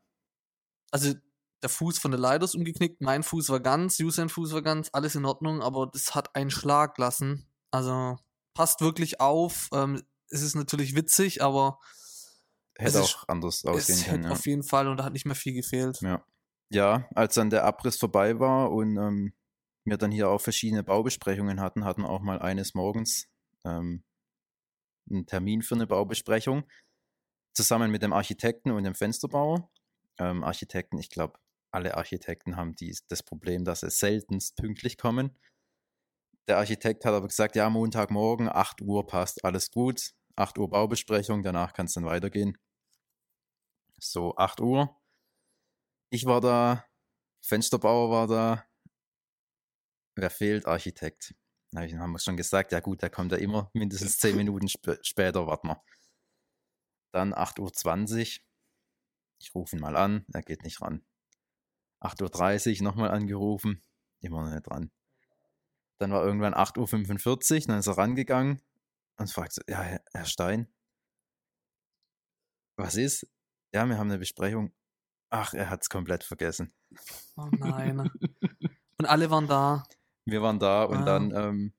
Also 0.92 1.14
der 1.62 1.70
Fuß 1.70 2.00
von 2.00 2.12
der 2.12 2.20
Leiter 2.20 2.46
ist 2.46 2.56
umgeknickt, 2.56 3.02
mein 3.02 3.24
Fuß 3.24 3.50
war 3.50 3.60
ganz, 3.60 4.00
Usain 4.00 4.30
Fuß 4.30 4.54
war 4.54 4.62
ganz, 4.62 4.90
alles 4.94 5.16
in 5.16 5.26
Ordnung, 5.26 5.62
aber 5.62 5.88
das 5.92 6.16
hat 6.16 6.36
einen 6.36 6.50
Schlag 6.52 6.98
lassen. 6.98 7.50
Also 7.72 8.18
passt 8.54 8.82
wirklich 8.82 9.20
auf. 9.20 9.70
Ähm, 9.74 10.02
es 10.30 10.42
ist 10.42 10.56
natürlich 10.56 10.96
witzig, 10.96 11.42
aber 11.42 11.80
Hätte 12.78 13.00
Es 13.00 13.06
ist- 13.06 13.16
auch 13.18 13.28
anders 13.28 13.66
ausgehen 13.66 14.00
es 14.00 14.06
können. 14.06 14.24
Ja. 14.24 14.32
auf 14.32 14.46
jeden 14.46 14.64
Fall 14.64 14.88
und 14.88 14.98
da 14.98 15.04
hat 15.04 15.14
nicht 15.14 15.26
mehr 15.26 15.36
viel 15.36 15.54
gefehlt. 15.54 16.00
Ja. 16.02 16.26
ja, 16.70 17.08
als 17.14 17.36
dann 17.36 17.50
der 17.50 17.66
Abriss 17.66 17.98
vorbei 17.98 18.40
war 18.40 18.72
und 18.72 18.98
ähm, 18.98 19.34
wir 19.84 19.98
dann 19.98 20.12
hier 20.12 20.30
auch 20.30 20.40
verschiedene 20.42 20.84
Baubesprechungen 20.84 21.60
hatten, 21.60 21.84
hatten 21.86 22.06
auch 22.06 22.22
mal 22.22 22.40
eines 22.40 22.74
Morgens 22.74 23.28
ähm, 23.66 24.04
einen 25.10 25.26
Termin 25.26 25.62
für 25.62 25.76
eine 25.76 25.86
Baubesprechung 25.88 26.64
zusammen 27.54 27.92
mit 27.92 28.02
dem 28.04 28.14
Architekten 28.14 28.72
und 28.72 28.84
dem 28.84 28.96
Fensterbauer. 28.96 29.70
Ähm, 30.18 30.44
Architekten, 30.44 30.98
ich 30.98 31.10
glaube, 31.10 31.38
alle 31.72 31.96
Architekten 31.98 32.56
haben 32.56 32.76
dies, 32.76 33.06
das 33.08 33.22
Problem, 33.24 33.66
dass 33.66 33.82
sie 33.82 33.90
seltenst 33.90 34.56
pünktlich 34.56 34.98
kommen. 34.98 35.38
Der 36.48 36.58
Architekt 36.58 37.06
hat 37.06 37.14
aber 37.14 37.28
gesagt, 37.28 37.56
ja, 37.56 37.70
Montagmorgen, 37.70 38.50
8 38.50 38.82
Uhr 38.82 39.06
passt, 39.06 39.46
alles 39.46 39.72
gut. 39.72 40.14
8 40.36 40.58
Uhr 40.58 40.70
Baubesprechung, 40.70 41.44
danach 41.44 41.74
kann 41.74 41.86
es 41.86 41.94
dann 41.94 42.06
weitergehen. 42.06 42.58
So, 44.00 44.36
8 44.36 44.60
Uhr. 44.62 45.00
Ich 46.10 46.26
war 46.26 46.42
da, 46.42 46.86
Fensterbauer 47.42 48.10
war 48.10 48.28
da. 48.28 48.66
Wer 50.16 50.30
fehlt? 50.30 50.66
Architekt. 50.66 51.34
Da 51.72 51.82
haben 51.82 52.12
wir 52.12 52.20
schon 52.20 52.36
gesagt, 52.36 52.74
ja 52.74 52.82
gut, 52.82 53.02
der 53.02 53.10
kommt 53.10 53.32
ja 53.32 53.38
immer 53.38 53.70
mindestens 53.74 54.18
10 54.18 54.36
Minuten 54.36 54.68
sp 54.68 55.00
später, 55.04 55.48
warten 55.48 55.70
wir. 55.70 55.84
Dann 57.14 57.34
8.20 57.34 58.40
Uhr. 58.40 58.44
Ich 59.40 59.56
rufe 59.56 59.76
ihn 59.76 59.82
mal 59.82 59.96
an, 59.96 60.26
er 60.34 60.42
geht 60.42 60.64
nicht 60.64 60.82
ran. 60.82 61.06
8.30 62.02 62.80
Uhr 62.80 62.84
nochmal 62.84 63.12
angerufen, 63.12 63.82
immer 64.20 64.44
noch 64.44 64.52
nicht 64.52 64.68
dran. 64.68 64.92
Dann 66.02 66.12
war 66.12 66.26
irgendwann 66.26 66.56
8.45 66.56 67.54
Uhr, 67.62 67.68
dann 67.68 67.78
ist 67.80 67.86
er 67.86 67.96
rangegangen 67.98 68.60
und 69.18 69.30
fragt 69.32 69.54
so, 69.54 69.62
ja, 69.68 69.82
Herr- 69.82 70.26
Stein, 70.26 70.68
was 72.76 72.96
ist? 72.96 73.28
Ja, 73.74 73.86
wir 73.86 73.98
haben 74.00 74.10
eine 74.10 74.18
Besprechung. 74.18 74.74
Ach, 75.30 75.54
er 75.54 75.70
hat 75.70 75.82
es 75.84 75.90
komplett 75.90 76.24
vergessen. 76.24 76.74
Oh 77.38 77.48
nein. 77.52 78.00
und 78.98 79.06
alle 79.06 79.30
waren 79.30 79.48
da. 79.48 79.84
Wir 80.26 80.42
waren 80.42 80.58
da 80.60 80.84
und 80.86 80.98
Ah. 80.98 81.06
dann, 81.06 81.32
ähm, 81.36 81.74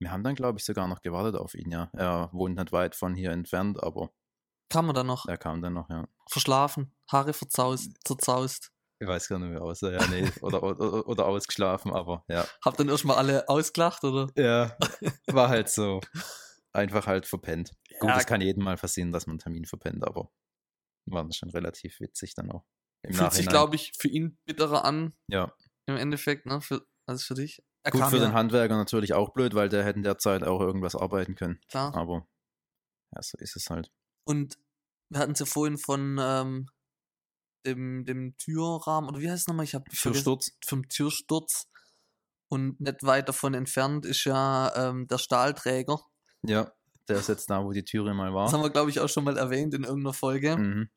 wir 0.00 0.10
haben 0.10 0.24
dann, 0.24 0.34
glaube 0.34 0.58
ich, 0.58 0.64
sogar 0.64 0.88
noch 0.88 1.00
gewartet 1.00 1.36
auf 1.36 1.54
ihn, 1.54 1.70
ja. 1.70 1.88
Er 1.92 2.30
wohnt 2.32 2.56
nicht 2.58 2.72
weit 2.72 2.96
von 2.96 3.14
hier 3.14 3.30
entfernt, 3.30 3.80
aber 3.82 4.10
Kam 4.68 4.88
er 4.88 4.92
dann 4.94 5.06
noch? 5.06 5.26
er 5.26 5.38
kam 5.38 5.62
dann 5.62 5.74
noch, 5.74 5.88
ja. 5.88 6.08
Verschlafen, 6.28 6.92
Haare 7.10 7.32
verzaust, 7.32 7.96
zerzaust. 8.04 8.72
Ich 9.02 9.08
weiß 9.08 9.28
gar 9.28 9.38
nicht, 9.38 9.52
er 9.52 9.62
aussah, 9.62 9.90
ja, 9.92 10.06
nee. 10.08 10.30
Oder, 10.42 10.62
oder, 10.62 11.06
oder 11.08 11.26
ausgeschlafen, 11.26 11.90
aber 11.92 12.24
ja. 12.28 12.46
Habt 12.64 12.78
dann 12.78 12.88
erstmal 12.90 13.16
alle 13.16 13.48
ausgelacht, 13.48 14.04
oder? 14.04 14.28
Ja, 14.36 14.76
war 15.26 15.48
halt 15.48 15.68
so. 15.70 16.00
Einfach 16.72 17.06
halt 17.06 17.26
verpennt. 17.26 17.72
Gut, 17.98 18.10
Ja, 18.10 18.18
es 18.18 18.26
kann 18.26 18.40
jedem 18.42 18.62
mal 18.62 18.76
passieren, 18.76 19.10
dass 19.10 19.26
man 19.26 19.32
einen 19.34 19.38
Termin 19.40 19.64
verpennt, 19.64 20.06
aber 20.06 20.30
war 21.06 21.24
das 21.24 21.36
schon 21.36 21.50
relativ 21.50 21.98
witzig 22.00 22.34
dann 22.34 22.50
auch. 22.52 22.64
Im 23.02 23.14
Fühlt 23.14 23.32
sich, 23.32 23.46
Nachhinein. 23.46 23.48
glaube 23.48 23.74
ich, 23.76 23.92
für 23.98 24.08
ihn 24.08 24.38
bitterer 24.44 24.84
an, 24.84 25.14
Ja, 25.28 25.52
im 25.86 25.96
Endeffekt, 25.96 26.44
ne? 26.46 26.60
Für, 26.60 26.86
als 27.06 27.24
für 27.24 27.34
dich. 27.34 27.62
Er 27.82 27.92
gut 27.92 28.04
für 28.04 28.18
ja, 28.18 28.26
den 28.26 28.34
Handwerker 28.34 28.76
natürlich 28.76 29.14
auch 29.14 29.30
blöd, 29.30 29.54
weil 29.54 29.70
der 29.70 29.82
hätte 29.84 29.96
in 29.96 30.02
der 30.02 30.18
Zeit 30.18 30.44
auch 30.44 30.60
irgendwas 30.60 30.94
arbeiten 30.94 31.34
können. 31.34 31.58
klar. 31.68 31.94
Aber 31.96 32.28
ja, 33.16 33.22
so 33.22 33.38
ist 33.38 33.56
es 33.56 33.70
halt. 33.70 33.90
Und 34.26 34.58
wir 35.08 35.18
hatten 35.20 35.32
es 35.32 35.38
ja 35.40 35.46
vorhin 35.46 35.78
von 35.78 36.18
ähm, 36.20 36.68
dem, 37.64 38.04
dem 38.04 38.36
Türrahmen, 38.36 39.08
oder 39.08 39.20
wie 39.20 39.30
heißt 39.30 39.42
es 39.42 39.46
nochmal? 39.48 39.64
Ich 39.64 39.74
habe 39.74 39.84
Türsturz. 39.90 40.52
vom 40.64 40.88
Türsturz. 40.88 41.66
Und 42.48 42.80
nicht 42.80 43.04
weit 43.04 43.28
davon 43.28 43.54
entfernt 43.54 44.04
ist 44.04 44.24
ja 44.24 44.72
ähm, 44.74 45.06
der 45.06 45.18
Stahlträger. 45.18 46.00
Ja, 46.42 46.72
der 47.08 47.18
ist 47.18 47.28
jetzt 47.28 47.48
da, 47.48 47.64
wo 47.64 47.72
die 47.72 47.84
Türe 47.84 48.12
mal 48.12 48.34
war. 48.34 48.46
Das 48.46 48.52
haben 48.52 48.62
wir, 48.62 48.70
glaube 48.70 48.90
ich, 48.90 48.98
auch 48.98 49.08
schon 49.08 49.24
mal 49.24 49.36
erwähnt 49.36 49.72
in 49.74 49.84
irgendeiner 49.84 50.14
Folge. 50.14 50.56
Mhm. 50.56 50.90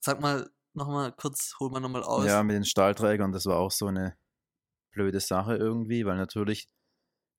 Sag 0.00 0.20
mal 0.20 0.50
nochmal 0.72 1.12
kurz, 1.12 1.56
hol 1.60 1.70
mal 1.70 1.80
nochmal 1.80 2.02
aus. 2.02 2.26
Ja, 2.26 2.42
mit 2.42 2.56
den 2.56 2.64
Stahlträgern, 2.64 3.32
das 3.32 3.44
war 3.46 3.58
auch 3.58 3.70
so 3.70 3.86
eine 3.86 4.16
blöde 4.92 5.20
Sache 5.20 5.56
irgendwie, 5.56 6.06
weil 6.06 6.16
natürlich 6.16 6.68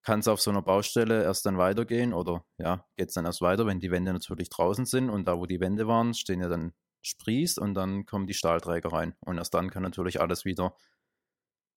kann 0.03 0.20
es 0.20 0.27
auf 0.27 0.41
so 0.41 0.51
einer 0.51 0.62
Baustelle 0.62 1.24
erst 1.24 1.46
dann 1.46 1.58
weitergehen 1.58 2.13
oder 2.13 2.44
ja, 2.58 2.86
geht 2.96 3.10
es 3.10 3.13
dann 3.13 3.25
erst 3.25 3.41
weiter, 3.41 3.65
wenn 3.65 3.80
die 3.80 3.91
Wände 3.91 4.13
natürlich 4.13 4.50
draußen 4.50 4.86
sind 4.86 5.10
und 5.10 5.27
da, 5.27 5.38
wo 5.38 5.46
die 5.46 5.60
Wände 5.60 5.88
waren, 5.88 6.13
stehen 6.13 6.41
ja 6.41 6.50
dann 6.50 6.74
Spries 7.01 7.58
und 7.58 7.74
dann 7.74 8.05
kommen 8.05 8.27
die 8.27 8.34
Stahlträger 8.34 8.91
rein 8.93 9.15
und 9.22 9.38
erst 9.38 9.53
dann 9.53 9.70
kann 9.70 9.84
natürlich 9.84 10.22
alles 10.22 10.46
wieder 10.46 10.75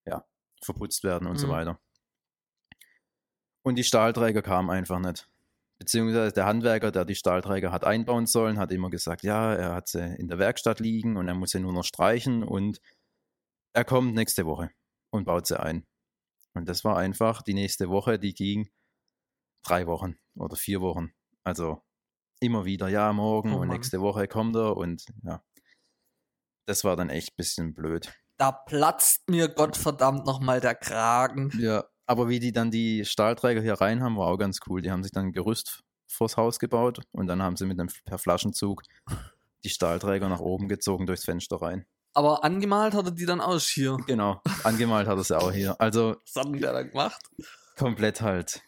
ja, 0.06 0.24
verputzt 0.62 1.04
werden 1.04 1.26
und 1.28 1.38
so 1.38 1.46
Mhm. 1.46 1.52
weiter. 1.52 1.80
Und 3.62 3.76
die 3.76 3.84
Stahlträger 3.84 4.42
kamen 4.42 4.70
einfach 4.70 4.98
nicht. 4.98 5.28
Beziehungsweise 5.78 6.32
der 6.32 6.46
Handwerker, 6.46 6.90
der 6.92 7.04
die 7.04 7.14
Stahlträger 7.14 7.72
hat 7.72 7.84
einbauen 7.84 8.26
sollen, 8.26 8.58
hat 8.58 8.70
immer 8.70 8.90
gesagt, 8.90 9.22
ja, 9.22 9.54
er 9.54 9.74
hat 9.74 9.88
sie 9.88 10.14
in 10.18 10.28
der 10.28 10.38
Werkstatt 10.38 10.80
liegen 10.80 11.16
und 11.16 11.28
er 11.28 11.34
muss 11.34 11.50
sie 11.50 11.60
nur 11.60 11.72
noch 11.72 11.84
streichen 11.84 12.42
und 12.44 12.80
er 13.72 13.84
kommt 13.84 14.14
nächste 14.14 14.46
Woche 14.46 14.70
und 15.10 15.24
baut 15.24 15.46
sie 15.46 15.58
ein. 15.60 15.86
Und 16.54 16.68
das 16.68 16.84
war 16.84 16.96
einfach 16.96 17.42
die 17.42 17.54
nächste 17.54 17.88
Woche, 17.88 18.18
die 18.18 18.34
ging 18.34 18.70
drei 19.64 19.86
Wochen 19.86 20.16
oder 20.36 20.56
vier 20.56 20.80
Wochen. 20.80 21.12
Also 21.42 21.82
immer 22.46 22.64
wieder, 22.64 22.88
ja, 22.88 23.12
morgen 23.12 23.52
Oh 23.54 23.58
und 23.60 23.68
nächste 23.68 24.00
Woche 24.00 24.26
kommt 24.28 24.56
er 24.56 24.76
und 24.76 25.04
ja. 25.22 25.42
Das 26.66 26.84
war 26.84 26.96
dann 26.96 27.10
echt 27.10 27.30
ein 27.32 27.36
bisschen 27.36 27.74
blöd. 27.74 28.12
Da 28.38 28.50
platzt 28.52 29.28
mir 29.28 29.48
Gottverdammt 29.48 30.24
nochmal 30.26 30.60
der 30.60 30.74
Kragen. 30.74 31.50
Ja, 31.58 31.84
aber 32.06 32.28
wie 32.28 32.40
die 32.40 32.52
dann 32.52 32.70
die 32.70 33.04
Stahlträger 33.04 33.60
hier 33.60 33.74
rein 33.74 34.02
haben, 34.02 34.16
war 34.16 34.26
auch 34.28 34.38
ganz 34.38 34.58
cool. 34.66 34.80
Die 34.82 34.90
haben 34.90 35.02
sich 35.02 35.12
dann 35.12 35.26
ein 35.26 35.32
Gerüst 35.32 35.82
vors 36.08 36.36
Haus 36.36 36.58
gebaut 36.58 37.00
und 37.12 37.26
dann 37.26 37.42
haben 37.42 37.56
sie 37.56 37.66
mit 37.66 37.78
einem 37.78 37.90
per 38.04 38.18
Flaschenzug 38.18 38.82
die 39.64 39.68
Stahlträger 39.68 40.28
nach 40.28 40.40
oben 40.40 40.68
gezogen 40.68 41.06
durchs 41.06 41.24
Fenster 41.24 41.60
rein. 41.60 41.86
Aber 42.12 42.44
angemalt 42.44 42.94
hat 42.94 43.06
er 43.06 43.10
die 43.10 43.26
dann 43.26 43.40
aus 43.40 43.66
hier. 43.68 43.96
Genau, 44.06 44.40
angemalt 44.62 45.08
hat 45.08 45.18
er 45.18 45.24
sie 45.24 45.36
auch 45.38 45.50
hier. 45.52 45.80
Also 45.80 46.16
Was 46.24 46.36
hat 46.36 46.46
denn 46.52 46.60
der 46.60 46.72
da 46.72 46.82
gemacht? 46.82 47.20
komplett 47.76 48.20
halt. 48.20 48.62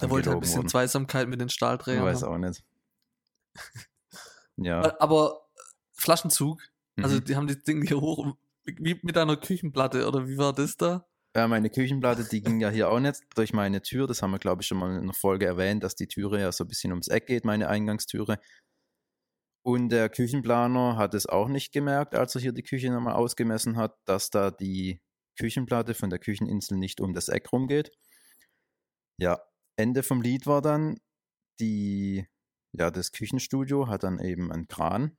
Der 0.00 0.10
wollte 0.10 0.30
ein 0.30 0.34
angelogen 0.34 0.40
bisschen 0.40 0.56
worden. 0.58 0.68
Zweisamkeit 0.68 1.28
mit 1.28 1.40
den 1.40 1.48
Ich 1.48 1.54
Stahlträgern. 1.54 2.04
weiß 2.04 2.22
haben. 2.22 2.32
auch 2.34 2.38
nicht. 2.38 2.62
Ja. 4.56 4.84
Äh, 4.84 4.92
Aber 4.98 5.48
Flaschenzug, 5.92 6.60
also 6.96 7.16
mhm. 7.16 7.24
die 7.24 7.36
haben 7.36 7.46
das 7.46 7.62
Ding 7.62 7.86
hier 7.86 8.00
hoch, 8.00 8.34
wie 8.64 8.98
mit 9.02 9.16
einer 9.16 9.36
Küchenplatte, 9.36 10.06
oder 10.06 10.28
wie 10.28 10.36
war 10.36 10.52
das 10.52 10.76
da? 10.76 11.06
Ja, 11.36 11.46
meine 11.46 11.70
Küchenplatte, 11.70 12.24
die 12.24 12.40
ging 12.40 12.60
ja 12.60 12.70
hier 12.70 12.90
auch 12.90 12.98
nicht 12.98 13.22
durch 13.36 13.52
meine 13.52 13.82
Tür. 13.82 14.06
Das 14.06 14.22
haben 14.22 14.32
wir, 14.32 14.38
glaube 14.38 14.62
ich, 14.62 14.68
schon 14.68 14.78
mal 14.78 14.90
in 14.90 15.02
einer 15.02 15.14
Folge 15.14 15.46
erwähnt, 15.46 15.84
dass 15.84 15.94
die 15.94 16.08
Türe 16.08 16.40
ja 16.40 16.50
so 16.50 16.64
ein 16.64 16.68
bisschen 16.68 16.90
ums 16.90 17.08
Eck 17.08 17.26
geht, 17.26 17.44
meine 17.44 17.68
Eingangstüre. 17.68 18.38
Und 19.62 19.90
der 19.90 20.08
Küchenplaner 20.08 20.96
hat 20.96 21.14
es 21.14 21.26
auch 21.26 21.48
nicht 21.48 21.72
gemerkt, 21.72 22.14
als 22.14 22.34
er 22.34 22.40
hier 22.40 22.52
die 22.52 22.62
Küche 22.62 22.90
nochmal 22.90 23.14
ausgemessen 23.14 23.76
hat, 23.76 23.96
dass 24.06 24.30
da 24.30 24.50
die 24.50 25.00
Küchenplatte 25.38 25.94
von 25.94 26.10
der 26.10 26.18
Kücheninsel 26.18 26.76
nicht 26.78 27.00
um 27.00 27.12
das 27.12 27.28
Eck 27.28 27.52
rumgeht. 27.52 27.92
Ja, 29.20 29.40
Ende 29.76 30.02
vom 30.02 30.22
Lied 30.22 30.46
war 30.46 30.62
dann, 30.62 30.98
die, 31.60 32.26
ja, 32.78 32.90
das 32.90 33.12
Küchenstudio 33.12 33.88
hat 33.88 34.02
dann 34.04 34.18
eben 34.18 34.52
einen 34.52 34.68
Kran 34.68 35.16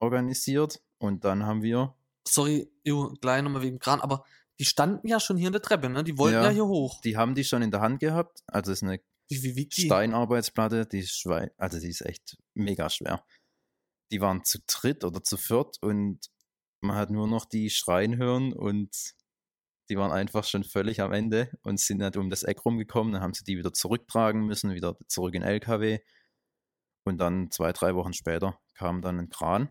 organisiert 0.00 0.82
und 0.98 1.24
dann 1.24 1.44
haben 1.46 1.62
wir 1.62 1.94
Sorry, 2.28 2.70
jo, 2.84 3.14
gleich 3.20 3.42
nochmal 3.42 3.62
wegen 3.62 3.78
Kran, 3.78 4.00
aber 4.00 4.24
die 4.58 4.66
standen 4.66 5.08
ja 5.08 5.18
schon 5.20 5.38
hier 5.38 5.46
in 5.46 5.52
der 5.54 5.62
Treppe, 5.62 5.88
ne? 5.88 6.04
Die 6.04 6.18
wollten 6.18 6.34
ja, 6.34 6.44
Ja. 6.44 6.50
hier 6.50 6.66
hoch. 6.66 7.00
die 7.00 7.16
haben 7.16 7.34
die 7.34 7.44
schon 7.44 7.62
in 7.62 7.70
der 7.70 7.80
Hand 7.80 7.98
gehabt. 8.00 8.42
Also 8.46 8.72
es 8.72 8.82
ist 8.82 8.88
eine 8.88 9.00
Wie, 9.28 9.56
wie? 9.56 9.68
Steinarbeitsplatte, 9.70 10.86
die 10.86 10.98
ist 11.00 11.18
schwei 11.18 11.50
also 11.56 11.78
die 11.80 11.88
ist 11.88 12.02
echt 12.02 12.36
mega 12.54 12.90
schwer. 12.90 13.24
Die 14.12 14.20
waren 14.20 14.44
zu 14.44 14.58
dritt 14.66 15.04
oder 15.04 15.22
zu 15.22 15.36
viert 15.36 15.78
und 15.80 16.18
man 16.82 16.96
hat 16.96 17.10
nur 17.10 17.26
noch 17.26 17.46
die 17.46 17.70
schreien 17.70 18.16
hören 18.16 18.52
und 18.52 18.90
die 19.88 19.96
waren 19.96 20.12
einfach 20.12 20.44
schon 20.44 20.62
völlig 20.64 21.00
am 21.00 21.12
Ende 21.12 21.50
und 21.62 21.80
sind 21.80 21.98
nicht 21.98 22.16
um 22.16 22.30
das 22.30 22.42
Eck 22.42 22.64
rumgekommen. 22.64 23.12
Dann 23.12 23.22
haben 23.22 23.34
sie 23.34 23.44
die 23.44 23.56
wieder 23.58 23.72
zurücktragen 23.72 24.46
müssen, 24.46 24.72
wieder 24.72 24.96
zurück 25.08 25.34
in 25.34 25.42
LKW. 25.42 25.98
Und 27.04 27.18
dann 27.18 27.50
zwei, 27.50 27.72
drei 27.72 27.94
Wochen 27.94 28.12
später 28.12 28.58
kam 28.74 29.02
dann 29.02 29.18
ein 29.18 29.30
Kran. 29.30 29.70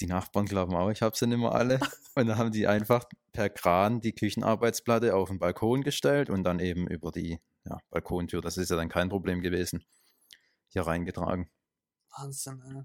Die 0.00 0.06
Nachbarn 0.06 0.46
glauben 0.46 0.74
auch, 0.74 0.90
ich 0.90 1.00
habe 1.02 1.16
sie 1.16 1.26
nicht 1.26 1.38
mehr 1.38 1.52
alle. 1.52 1.80
Und 2.14 2.26
dann 2.26 2.38
haben 2.38 2.52
die 2.52 2.66
einfach 2.66 3.04
per 3.32 3.48
Kran 3.48 4.00
die 4.00 4.12
Küchenarbeitsplatte 4.12 5.14
auf 5.14 5.28
den 5.28 5.38
Balkon 5.38 5.82
gestellt 5.82 6.30
und 6.30 6.44
dann 6.44 6.60
eben 6.60 6.86
über 6.86 7.12
die 7.12 7.38
ja, 7.64 7.78
Balkontür, 7.90 8.40
das 8.40 8.56
ist 8.56 8.70
ja 8.70 8.76
dann 8.76 8.88
kein 8.88 9.10
Problem 9.10 9.42
gewesen, 9.42 9.84
hier 10.68 10.86
reingetragen. 10.86 11.50
Wahnsinn, 12.16 12.62
ey. 12.62 12.82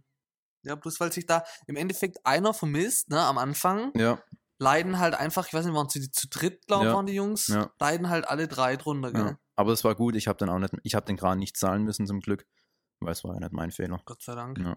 Ja, 0.64 0.76
bloß 0.76 1.00
weil 1.00 1.12
sich 1.12 1.26
da 1.26 1.44
im 1.68 1.76
Endeffekt 1.76 2.26
einer 2.26 2.54
vermisst, 2.54 3.10
ne, 3.10 3.22
am 3.22 3.38
Anfang, 3.38 3.92
Ja, 3.96 4.22
leiden 4.60 5.00
halt 5.00 5.16
einfach, 5.16 5.48
ich 5.48 5.54
weiß 5.54 5.66
nicht, 5.66 5.74
waren 5.74 5.90
sie 5.90 6.12
zu 6.12 6.28
dritt, 6.28 6.68
glaube 6.68 6.84
ich, 6.86 6.90
Ja, 6.90 6.96
waren 6.96 7.06
die 7.08 7.14
Jungs, 7.14 7.48
ja. 7.48 7.72
leiden 7.80 8.10
halt 8.10 8.28
alle 8.28 8.48
drei 8.48 8.76
drunter, 8.78 9.12
gell? 9.12 9.38
Aber 9.62 9.74
es 9.74 9.84
war 9.84 9.94
gut, 9.94 10.16
ich 10.16 10.28
habe 10.28 10.38
dann 10.40 10.50
auch 10.50 10.58
nicht, 10.58 10.74
ich 10.82 10.96
habe 10.96 11.06
den 11.06 11.18
Kran 11.18 11.38
nicht 11.38 11.56
zahlen 11.56 11.84
müssen 11.84 12.08
zum 12.08 12.20
Glück, 12.20 12.48
weil 13.00 13.12
es 13.12 13.24
war 13.24 13.36
ja 13.36 13.40
nicht 13.40 13.54
mein 13.54 13.70
Fehler. 13.70 14.02
Gott 14.06 14.24
sei 14.24 14.34
Dank. 14.34 14.58
Ja. 14.58 14.76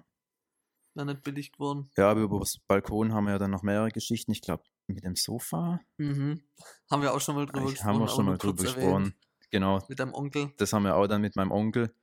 Wäre 0.94 1.06
nicht 1.06 1.22
billig 1.22 1.52
geworden. 1.52 1.90
Ja, 1.96 2.10
aber 2.10 2.20
über 2.20 2.38
das 2.38 2.58
Balkon 2.68 3.14
haben 3.14 3.24
wir 3.24 3.32
ja 3.32 3.38
dann 3.38 3.50
noch 3.50 3.62
mehrere 3.62 3.88
Geschichten. 3.88 4.30
Ich 4.32 4.42
glaube, 4.42 4.62
mit 4.86 5.02
dem 5.02 5.16
Sofa 5.16 5.80
Mhm. 5.96 6.42
Haben 6.90 7.00
wir 7.02 7.14
auch 7.14 7.20
schon 7.22 7.34
mal 7.34 7.46
drüber 7.46 7.64
ich, 7.64 7.70
gesprochen. 7.72 7.88
haben 7.88 8.00
wir 8.00 8.08
schon 8.08 8.26
mal 8.26 8.36
drüber 8.36 8.62
gesprochen. 8.62 9.14
Genau, 9.50 9.82
Mit 9.88 9.98
deinem 10.00 10.12
Onkel. 10.12 10.52
das 10.58 10.72
haben 10.74 10.82
wir 10.82 10.96
auch 10.96 11.06
dann 11.06 11.22
mit 11.22 11.34
meinem 11.36 11.50
Onkel 11.50 11.94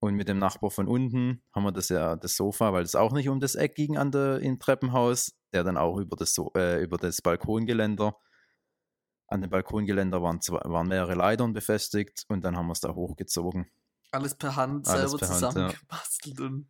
und 0.00 0.14
mit 0.14 0.28
dem 0.28 0.38
Nachbar 0.38 0.70
von 0.70 0.88
unten 0.88 1.42
haben 1.52 1.64
wir 1.64 1.72
das 1.72 1.90
ja 1.90 2.16
das 2.16 2.36
Sofa, 2.36 2.72
weil 2.72 2.84
das 2.84 2.94
auch 2.94 3.12
nicht 3.12 3.28
um 3.28 3.38
das 3.40 3.54
Eck 3.54 3.74
ging 3.74 3.98
an 3.98 4.10
der 4.12 4.40
im 4.40 4.58
Treppenhaus, 4.58 5.36
der 5.52 5.62
dann 5.64 5.76
auch 5.76 5.98
über 5.98 6.16
das 6.16 6.32
so 6.32 6.52
äh, 6.56 6.82
über 6.82 6.96
das 6.96 7.20
Balkongeländer 7.20 8.16
an 9.28 9.40
dem 9.42 9.50
Balkongeländer 9.50 10.22
waren 10.22 10.40
zwei, 10.40 10.60
waren 10.64 10.88
mehrere 10.88 11.14
Leitern 11.14 11.52
befestigt 11.52 12.24
und 12.28 12.42
dann 12.42 12.56
haben 12.56 12.66
wir 12.66 12.72
es 12.72 12.80
da 12.80 12.94
hochgezogen. 12.94 13.70
Alles 14.10 14.34
per 14.34 14.56
Hand 14.56 14.88
Alles 14.88 15.10
selber 15.10 15.18
per 15.18 15.28
Hand, 15.28 15.42
ja. 15.42 15.48
zusammengebastelt 15.50 16.40
und 16.40 16.68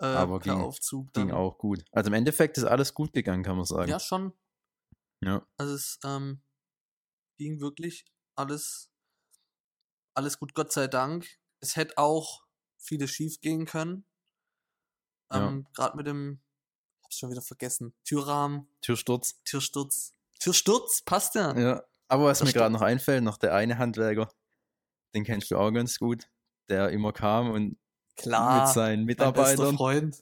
äh, 0.00 0.04
Aber 0.04 0.38
ging- 0.38 0.52
Aufzug. 0.52 1.12
Ging 1.14 1.28
dann. 1.28 1.36
auch 1.36 1.58
gut. 1.58 1.84
Also 1.92 2.08
im 2.08 2.14
Endeffekt 2.14 2.58
ist 2.58 2.64
alles 2.64 2.94
gut 2.94 3.12
gegangen, 3.12 3.42
kann 3.42 3.56
man 3.56 3.64
sagen. 3.64 3.90
Ja, 3.90 3.98
schon. 3.98 4.32
Ja. 5.20 5.44
Also 5.56 5.74
es 5.74 5.98
ähm, 6.04 6.42
ging 7.38 7.60
wirklich 7.60 8.04
alles, 8.36 8.90
alles 10.14 10.38
gut, 10.38 10.54
Gott 10.54 10.70
sei 10.72 10.86
Dank. 10.88 11.26
Es 11.60 11.74
hätte 11.76 11.96
auch 11.98 12.44
vieles 12.76 13.10
schief 13.10 13.40
gehen 13.40 13.64
können. 13.64 14.04
Ja. 15.32 15.48
Ähm, 15.48 15.66
Gerade 15.74 15.96
mit 15.96 16.06
dem, 16.06 16.40
ich 17.00 17.04
hab's 17.04 17.18
schon 17.18 17.30
wieder 17.30 17.42
vergessen, 17.42 17.94
Türrahmen, 18.04 18.68
Türsturz. 18.82 19.42
Türsturz. 19.44 20.12
Türsturz, 20.38 21.02
passt 21.02 21.34
ja. 21.34 21.56
Ja. 21.58 21.82
Aber 22.08 22.24
was 22.24 22.38
Das 22.38 22.48
mir 22.48 22.52
gerade 22.52 22.72
noch 22.72 22.82
einfällt, 22.82 23.22
noch 23.22 23.36
der 23.36 23.54
eine 23.54 23.78
Handwerker, 23.78 24.30
den 25.14 25.24
kennst 25.24 25.50
du 25.50 25.56
auch 25.58 25.70
ganz 25.72 25.98
gut, 25.98 26.24
der 26.70 26.88
immer 26.90 27.12
kam 27.12 27.50
und 27.50 27.78
Klar, 28.16 28.64
mit 28.64 28.74
seinen 28.74 29.04
Mitarbeitern 29.04 29.76
Freund. 29.76 30.16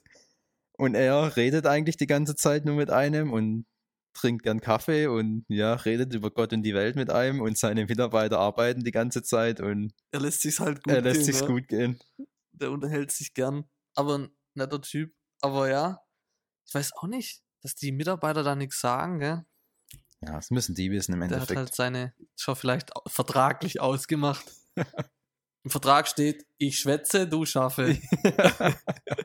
und 0.77 0.95
er 0.95 1.35
redet 1.37 1.65
eigentlich 1.65 1.97
die 1.97 2.07
ganze 2.07 2.35
Zeit 2.35 2.65
nur 2.65 2.75
mit 2.75 2.89
einem 2.89 3.31
und 3.31 3.65
trinkt 4.13 4.43
gern 4.43 4.59
Kaffee 4.59 5.07
und 5.07 5.45
ja, 5.47 5.75
redet 5.75 6.13
über 6.13 6.31
Gott 6.31 6.51
und 6.51 6.63
die 6.63 6.73
Welt 6.73 6.95
mit 6.95 7.09
einem 7.09 7.41
und 7.41 7.57
seine 7.57 7.85
Mitarbeiter 7.85 8.39
arbeiten 8.39 8.83
die 8.83 8.91
ganze 8.91 9.23
Zeit 9.23 9.61
und 9.61 9.93
Er 10.11 10.19
lässt 10.19 10.41
sich's 10.41 10.59
halt 10.59 10.83
gut 10.83 10.93
er 10.93 11.01
lässt 11.01 11.17
gehen, 11.19 11.25
sich's 11.25 11.41
ne? 11.41 11.47
gut 11.47 11.67
gehen. 11.67 11.99
Der 12.51 12.71
unterhält 12.71 13.11
sich 13.11 13.33
gern. 13.33 13.65
Aber 13.95 14.17
ein 14.17 14.29
netter 14.55 14.81
Typ. 14.81 15.13
Aber 15.41 15.69
ja, 15.69 15.99
ich 16.67 16.73
weiß 16.73 16.93
auch 16.93 17.07
nicht, 17.07 17.43
dass 17.61 17.75
die 17.75 17.91
Mitarbeiter 17.91 18.43
da 18.43 18.55
nichts 18.55 18.79
sagen, 18.81 19.19
gell? 19.19 19.45
Ja, 20.21 20.33
das 20.33 20.49
müssen 20.49 20.73
die 20.75 20.91
wissen 20.91 21.13
im 21.13 21.19
Der 21.19 21.27
hat 21.29 21.33
Endeffekt. 21.33 21.57
halt 21.57 21.75
seine, 21.75 22.13
schon 22.35 22.55
vielleicht 22.55 22.91
vertraglich 23.07 23.79
ausgemacht. 23.81 24.45
Im 25.63 25.71
Vertrag 25.71 26.07
steht, 26.07 26.45
ich 26.57 26.79
schwätze, 26.79 27.27
du 27.27 27.45
schaffe. 27.45 27.97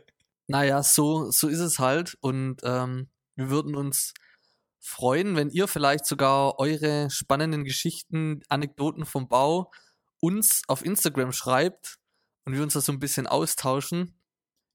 naja, 0.48 0.82
so, 0.82 1.30
so 1.30 1.48
ist 1.48 1.60
es 1.60 1.78
halt. 1.78 2.16
Und 2.20 2.60
ähm, 2.64 3.10
wir 3.36 3.48
würden 3.48 3.76
uns 3.76 4.12
freuen, 4.80 5.36
wenn 5.36 5.50
ihr 5.50 5.68
vielleicht 5.68 6.04
sogar 6.04 6.58
eure 6.58 7.10
spannenden 7.10 7.64
Geschichten, 7.64 8.42
Anekdoten 8.48 9.04
vom 9.06 9.28
Bau 9.28 9.70
uns 10.20 10.62
auf 10.68 10.84
Instagram 10.84 11.32
schreibt 11.32 11.98
und 12.44 12.54
wir 12.54 12.62
uns 12.62 12.72
da 12.74 12.80
so 12.80 12.92
ein 12.92 12.98
bisschen 12.98 13.26
austauschen. 13.26 14.18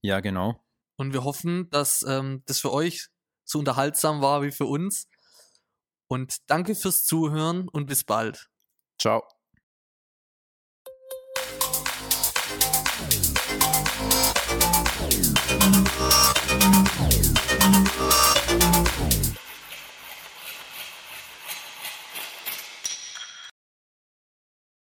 ja, 0.02 0.20
genau. 0.20 0.64
Und 0.96 1.12
wir 1.12 1.22
hoffen, 1.22 1.70
dass 1.70 2.02
ähm, 2.02 2.42
das 2.46 2.58
für 2.60 2.72
euch 2.72 3.08
so 3.44 3.58
unterhaltsam 3.60 4.20
war 4.20 4.42
wie 4.42 4.50
für 4.50 4.64
uns. 4.66 5.06
Und 6.08 6.50
danke 6.50 6.74
fürs 6.74 7.04
Zuhören 7.04 7.68
und 7.68 7.86
bis 7.86 8.04
bald. 8.04 8.48
Ciao. 8.98 9.37